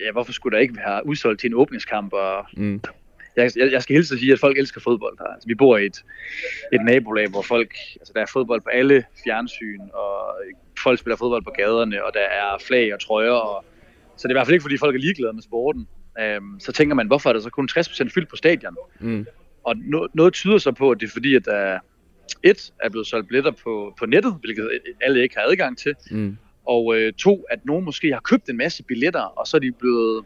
[0.00, 2.12] ja, hvorfor skulle der ikke være udsolgt til en åbningskamp?
[2.12, 2.80] Og Mm.
[3.36, 5.26] Jeg, jeg, jeg skal hilse at sige, at folk elsker fodbold her.
[5.26, 6.04] Altså, vi bor i et,
[6.72, 10.34] et nabolag, hvor folk, altså, der er fodbold på alle fjernsyn, og
[10.82, 13.30] folk spiller fodbold på gaderne, og der er flag og trøjer.
[13.30, 13.64] Og,
[14.16, 15.88] så det er i hvert fald ikke, fordi folk er ligeglade med sporten.
[16.38, 18.76] Um, så tænker man, hvorfor er der så kun 60% fyldt på stadion?
[19.00, 19.26] Mm.
[19.64, 21.78] Og no, noget tyder så på, at det er fordi, at der
[22.42, 24.70] et er blevet solgt billetter på, på nettet, hvilket
[25.02, 25.94] alle ikke har adgang til.
[26.10, 26.36] Mm.
[26.66, 29.72] Og øh, to, at nogen måske har købt en masse billetter, og så er de
[29.72, 30.24] blevet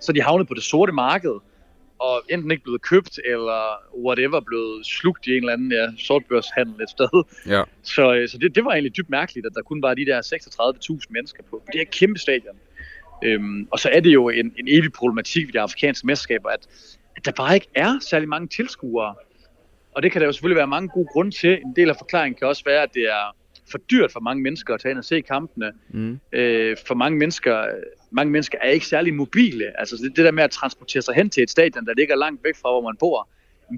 [0.00, 1.40] så er de havnet på det sorte marked,
[1.98, 6.82] og enten ikke blevet købt, eller whatever, blevet slugt i en eller anden ja, sortbørshandel
[6.82, 7.24] et sted.
[7.46, 7.62] Ja.
[7.82, 10.22] Så, øh, så det, det var egentlig dybt mærkeligt, at der kun var de der
[10.92, 12.56] 36.000 mennesker på, på det her kæmpe stadion.
[13.24, 16.66] Øhm, og så er det jo en, en evig problematik ved de afrikanske mesterskaber, at,
[17.16, 19.14] at der bare ikke er særlig mange tilskuere.
[19.92, 21.52] Og det kan der jo selvfølgelig være mange gode grunde til.
[21.52, 23.36] En del af forklaringen kan også være, at det er
[23.70, 25.72] for dyrt for mange mennesker at tage ind og se kampene.
[25.88, 26.20] Mm.
[26.32, 27.66] Øh, for mange mennesker,
[28.10, 29.80] mange mennesker er ikke særlig mobile.
[29.80, 32.44] Altså det, det der med at transportere sig hen til et stadion, der ligger langt
[32.44, 33.28] væk fra, hvor man bor,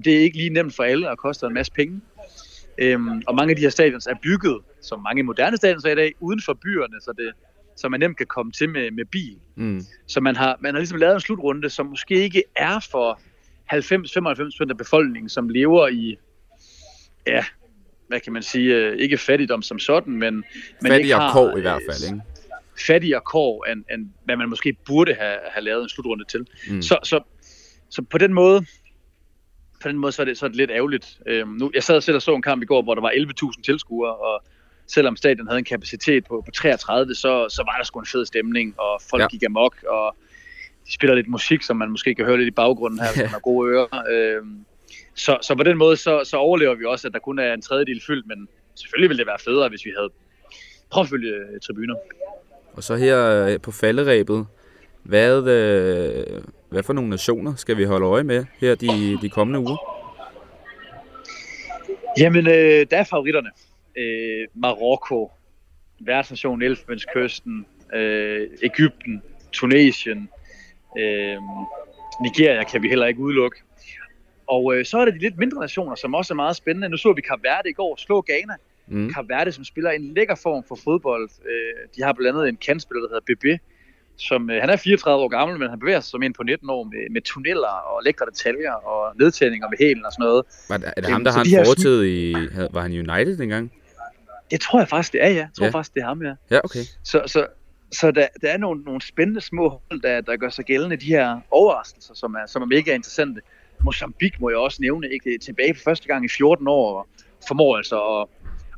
[0.03, 2.01] det er ikke lige nemt for alle og koster en masse penge.
[2.77, 5.95] Øhm, og mange af de her stadions er bygget, som mange moderne stadions er i
[5.95, 7.33] dag, uden for byerne, så, det,
[7.75, 9.37] så man nemt kan komme til med, med bil.
[9.55, 9.81] Mm.
[10.07, 13.19] Så man har, man har ligesom lavet en slutrunde, som måske ikke er for
[13.73, 16.17] 90-95% af befolkningen, som lever i,
[17.27, 17.45] ja,
[18.07, 20.35] hvad kan man sige, øh, ikke fattigdom som sådan, men...
[20.35, 20.43] men
[20.81, 22.21] Fattig ikke og har, kår i øh, hvert fald, ikke?
[22.87, 26.47] Fattigere kår, end, end hvad man måske burde have, have lavet en slutrunde til.
[26.69, 26.81] Mm.
[26.81, 27.19] Så, så,
[27.89, 28.65] så på den måde,
[29.81, 31.19] på den måde så er det, så er det lidt ærgerligt.
[31.25, 33.11] Øhm, nu, jeg sad selv og så en kamp i går, hvor der var
[33.55, 34.43] 11.000 tilskuere, og
[34.87, 38.25] selvom stadion havde en kapacitet på, på 33, så, så var der sgu en fed
[38.25, 39.27] stemning, og folk Ja.
[39.27, 40.15] gik amok, og
[40.87, 43.29] de spiller lidt musik, som man måske kan høre lidt i baggrunden her, hvis man
[43.29, 43.87] har gode ører.
[44.11, 44.65] Øhm,
[45.15, 47.61] så, så på den måde, så, så overlever vi også, at der kun er en
[47.61, 50.09] tredjedel fyldt, men selvfølgelig ville det være federe, hvis vi havde
[50.93, 51.95] påfølgende tribuner.
[52.73, 54.47] Og så her øh, på falderæbet,
[55.03, 59.59] hvad, øh, hvad for nogle nationer skal vi holde øje med her de, de kommende
[59.59, 59.77] uger?
[62.19, 63.49] Jamen, øh, der er favoritterne.
[63.97, 65.31] Øh, Marokko,
[65.99, 70.29] værtsnation Elfenbenskysten, øh, Ægypten, Tunesien,
[70.99, 71.37] øh,
[72.21, 73.57] Nigeria kan vi heller ikke udelukke.
[74.47, 76.89] Og øh, så er der de lidt mindre nationer, som også er meget spændende.
[76.89, 78.53] Nu så vi Kap Verde i går slå Ghana.
[78.89, 79.13] Mm.
[79.13, 81.29] Kap Verde, som spiller en lækker form for fodbold.
[81.45, 83.59] Øh, de har blandt andet en kandspiller, der hedder Bebe,
[84.17, 86.69] som, øh, han er 34 år gammel, men han bevæger sig som en på 19
[86.69, 90.45] år med, med tunneller og lækre detaljer og nedtændinger med hælen og sådan noget.
[90.69, 92.33] Var det, er det Øhm, ham, der så har en fortid i...
[92.71, 93.71] Var han United dengang?
[94.51, 95.35] Det tror jeg faktisk, det er, ja.
[95.35, 95.67] Jeg tror Ja.
[95.67, 95.71] ja.
[95.77, 96.33] faktisk, det er ham, ja.
[96.51, 96.79] Ja, okay.
[97.03, 97.47] Så, så,
[97.91, 101.05] så der, der er nogle, nogle spændende små hold, der, der gør sig gældende, de
[101.05, 103.41] her overraskelser, som er, som er mega interessante.
[103.83, 105.29] Mozambique må jeg også nævne, ikke?
[105.29, 107.07] Det er tilbage for første gang i 14 år, og
[107.47, 108.27] formår altså at,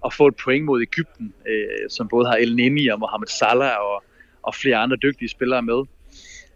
[0.06, 3.78] at få et point mod Ægypten, øh, som både har El Neni og Mohamed Salah
[3.80, 4.04] og,
[4.42, 5.84] og flere andre dygtige spillere med.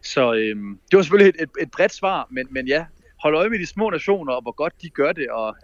[0.02, 0.56] Så øh,
[0.92, 2.86] det var selvfølgelig et, et, et bredt svar, men, men ja,
[3.24, 5.56] hold øje med de små nationer, og hvor godt de gør det, og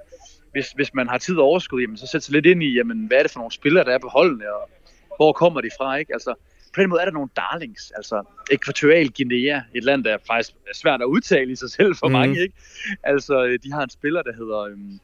[0.52, 3.06] hvis, hvis man har tid og overskud, jamen, så sæt sig lidt ind i, jamen,
[3.06, 4.70] hvad er det for nogle spillere, der er på holdene, og
[5.16, 6.14] hvor kommer de fra, ikke?
[6.14, 6.34] Altså,
[6.74, 10.52] på den måde er der nogle darlings, altså Ekvatorial Guinea, et land, der er faktisk
[10.74, 12.14] svært at udtale i sig selv for mm.
[12.14, 12.56] mange, ikke?
[13.04, 15.00] Altså, de har en spiller, der hedder øhm,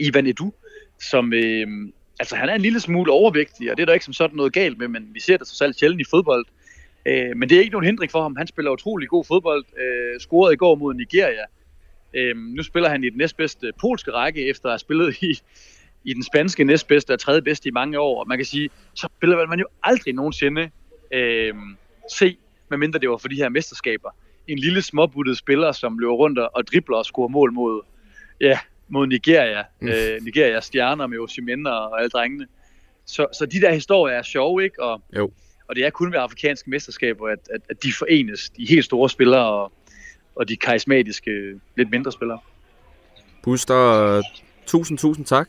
[0.00, 0.52] Ivan Edu,
[1.00, 4.14] som, øhm, altså han er en lille smule overvægtig, og det er der ikke som
[4.14, 6.46] sådan noget galt med, men vi ser det så selv sjældent i fodbold.
[7.06, 8.36] Øh, men det er ikke nogen hindring for ham.
[8.36, 9.64] Han spiller utrolig god fodbold.
[9.78, 11.44] Øh, scorede i går mod Nigeria.
[12.14, 15.40] Øh, nu spiller han i den næstbedste polske række, efter at have spillet i,
[16.04, 18.20] i den spanske næstbedste og tredje bedste i mange år.
[18.20, 20.70] Og man kan sige, så spiller man jo aldrig nogensinde
[21.12, 21.54] øh,
[22.18, 22.36] se,
[22.70, 24.10] medmindre det var for de her mesterskaber,
[24.48, 27.82] en lille småbuttet spiller, som løber rundt og dribler og scorer mål mod,
[28.40, 28.58] ja,
[28.94, 29.62] mod Nigeria.
[29.80, 29.88] Mm.
[29.88, 32.46] Øh, Nigeria stjerner med Osimhen og alle drengene.
[33.06, 34.82] Så, så de der historier er sjove, ikke?
[34.82, 35.30] Og, jo.
[35.68, 39.10] og det er kun ved afrikanske mesterskaber, at, at, at de forenes, de helt store
[39.10, 39.72] spillere og,
[40.36, 42.38] og de karismatiske, lidt mindre spillere.
[43.42, 44.22] Buster,
[44.66, 45.48] tusind, tusind tak.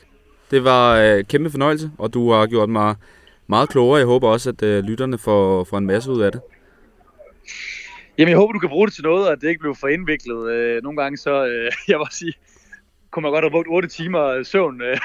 [0.51, 2.95] Det var øh, kæmpe fornøjelse, og du har gjort mig
[3.47, 3.97] meget klogere.
[3.97, 6.41] Jeg håber også, at øh, lytterne får, får en masse ud af det.
[8.17, 9.87] Jamen, jeg håber, du kan bruge det til noget, og at det ikke bliver for
[9.87, 10.51] indviklet.
[10.51, 12.33] Øh, nogle gange så, øh, jeg vil sige,
[13.15, 14.97] kunne man godt have brugt 8 timer søvn, øh,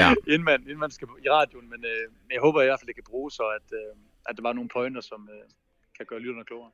[0.00, 0.08] ja.
[0.32, 2.94] inden, man, inden man skal i radioen, men øh, jeg håber i hvert fald, det
[2.94, 3.90] kan bruges, så at, øh,
[4.28, 5.44] at der var nogle pointer, som øh,
[5.96, 6.70] kan gøre lytterne klogere.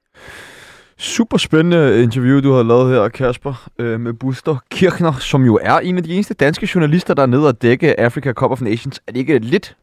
[0.96, 5.78] Super spændende interview, du har lavet her, Kasper, øh, med Buster Kirchner, som jo er
[5.78, 9.02] en af de eneste danske journalister, der er nede og dække Africa Cup of Nations.
[9.06, 9.76] Er det ikke lidt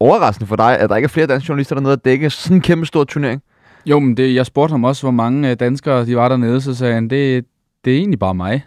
[0.00, 2.60] overraskende for dig, at der ikke er flere danske journalister dernede og dække sådan en
[2.60, 3.42] kæmpe stor turnering?
[3.86, 6.74] Jo, men det, jeg spurgte ham også, hvor mange øh, danskere de var dernede, så
[6.74, 7.44] sagde han, det,
[7.84, 8.62] det er egentlig bare mig,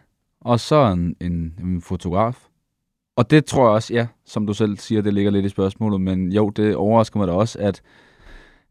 [0.46, 2.48] og så en, en, en fotograf.
[3.16, 6.02] Og det tror jeg også, ja, som du selv siger, det ligger lidt i spørgsmålet,
[6.02, 7.82] men jo, det overrasker mig da også, at,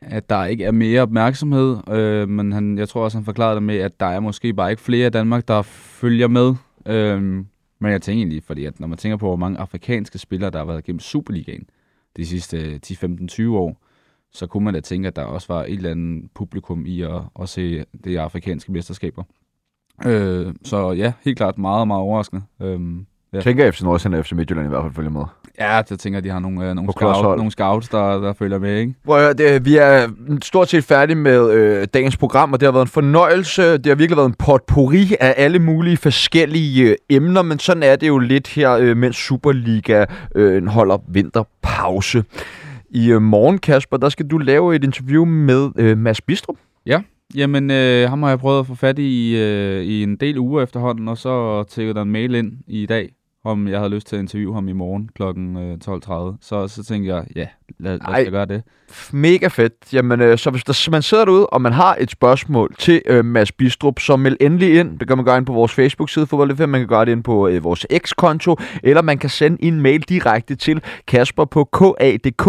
[0.00, 3.62] at der ikke er mere opmærksomhed, øh, men han, jeg tror også, han forklarede det
[3.62, 6.54] med, at der er måske bare ikke flere i Danmark, der følger med.
[6.86, 7.22] Øh,
[7.78, 10.58] men jeg tænker egentlig, fordi at når man tænker på, hvor mange afrikanske spillere, der
[10.58, 11.68] har været gennem Superligaen
[12.16, 13.80] de sidste 10-15-20 år,
[14.32, 17.22] så kunne man da tænke, at der også var et eller andet publikum i at,
[17.40, 19.22] at se det afrikanske mesterskaber.
[20.06, 22.42] Øh, så ja, helt klart meget, meget overraskende.
[22.62, 22.80] Øh,
[23.34, 23.40] Ja.
[23.40, 25.22] Tænker FC Nordsjælland og FC Midtjylland i hvert fald følger med.
[25.60, 28.78] Ja, det tænker de har nogle, øh, nogle, scout, nogle scouts, der, der følger med,
[28.78, 28.94] ikke?
[29.04, 30.08] Prøv det, vi er
[30.42, 33.62] stort set færdige med øh, dagens program, og det har været en fornøjelse.
[33.78, 37.96] Det har virkelig været en potpourri af alle mulige forskellige øh, emner, men sådan er
[37.96, 42.24] det jo lidt her, øh, mens Superliga øh, holder vinterpause.
[42.90, 46.56] I øh, morgen, Kasper, der skal du lave et interview med øh, Mads Bistrup.
[46.86, 47.00] Ja,
[47.34, 50.62] Jamen, øh, ham har jeg prøvet at få fat i øh, i en del uger
[50.62, 53.10] efterhånden, og så tækkede der en mail ind i dag,
[53.44, 55.22] om jeg havde lyst til at interviewe ham i morgen kl.
[55.22, 56.38] 12.30.
[56.40, 57.46] Så, så tænkte jeg, ja,
[57.78, 58.62] lad, lad os gøre det.
[59.12, 59.72] Mega fedt.
[59.92, 63.24] Jamen, øh, så hvis der, man sidder derude, og man har et spørgsmål til øh,
[63.24, 64.98] Mads Bistrup, så meld endelig ind.
[64.98, 67.48] Det kan man gøre ind på vores Facebook-side, Fodbold Man kan gøre det ind på
[67.48, 72.48] øh, vores X-konto, eller man kan sende en mail direkte til Kasper på kadk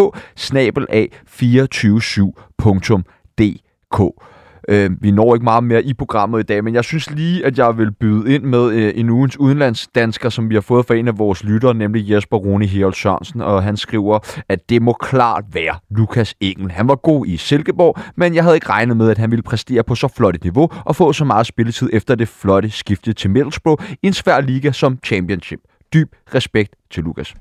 [1.76, 4.35] 247dk
[4.70, 7.58] Øh, vi når ikke meget mere i programmet i dag, men jeg synes lige, at
[7.58, 11.08] jeg vil byde ind med øh, en ugens udenlandsdansker, som vi har fået fra en
[11.08, 15.44] af vores lyttere, nemlig Jesper Rune Herold Sørensen, og han skriver, at det må klart
[15.54, 16.72] være Lukas Engel.
[16.72, 19.84] Han var god i Silkeborg, men jeg havde ikke regnet med, at han ville præstere
[19.84, 23.30] på så flot et niveau og få så meget spilletid efter det flotte skifte til
[23.30, 25.60] Middlesbrough i en svær liga som Championship.
[25.94, 27.36] Dyb respekt til Lukas.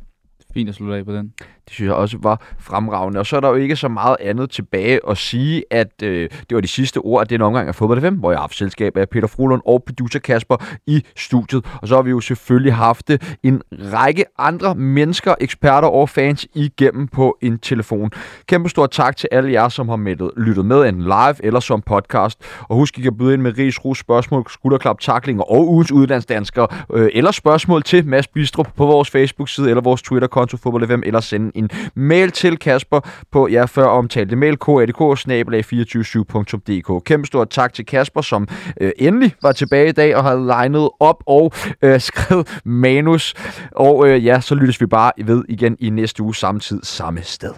[0.55, 1.33] Fint at slutte af på den.
[1.39, 3.21] Det synes jeg også var fremragende.
[3.21, 6.55] Og så er der jo ikke så meget andet tilbage at sige, at øh, det
[6.55, 8.97] var de sidste ord af den omgang af Fodbold FM, hvor jeg har haft selskab
[8.97, 11.65] af Peter Frolund og producer Kasper i studiet.
[11.83, 16.47] Og så har vi jo selvfølgelig haft øh, en række andre mennesker, eksperter og fans
[16.55, 18.11] igennem på en telefon.
[18.47, 21.83] Kæmpe stor tak til alle jer, som har med, lyttet med en live eller som
[21.83, 22.39] podcast.
[22.69, 26.69] Og husk, I kan byde ind med ris, rus, spørgsmål, skulderklap, taklinger og ugens udlandsdanskere.
[26.93, 31.21] Øh, eller spørgsmål til Mads Bistrup på vores Facebook-side eller vores Twitter-konto Fodbold FM, eller
[31.21, 33.01] sende en mail til Kasper
[33.33, 37.05] på ja, før omtalte mail kadk-247.dk.
[37.05, 38.49] Kæmpe stort tak til Kasper, som
[38.81, 43.35] øh, endelig var tilbage i dag og har legnet op og øh, skrevet manus.
[43.73, 47.23] Og øh, ja, så lyttes vi bare ved igen i næste uge samme tid, samme
[47.23, 47.53] sted.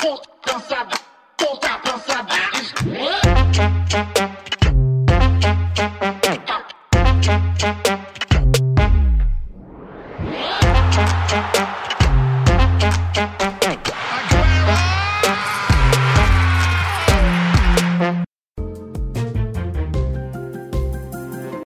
[0.00, 0.18] Cool,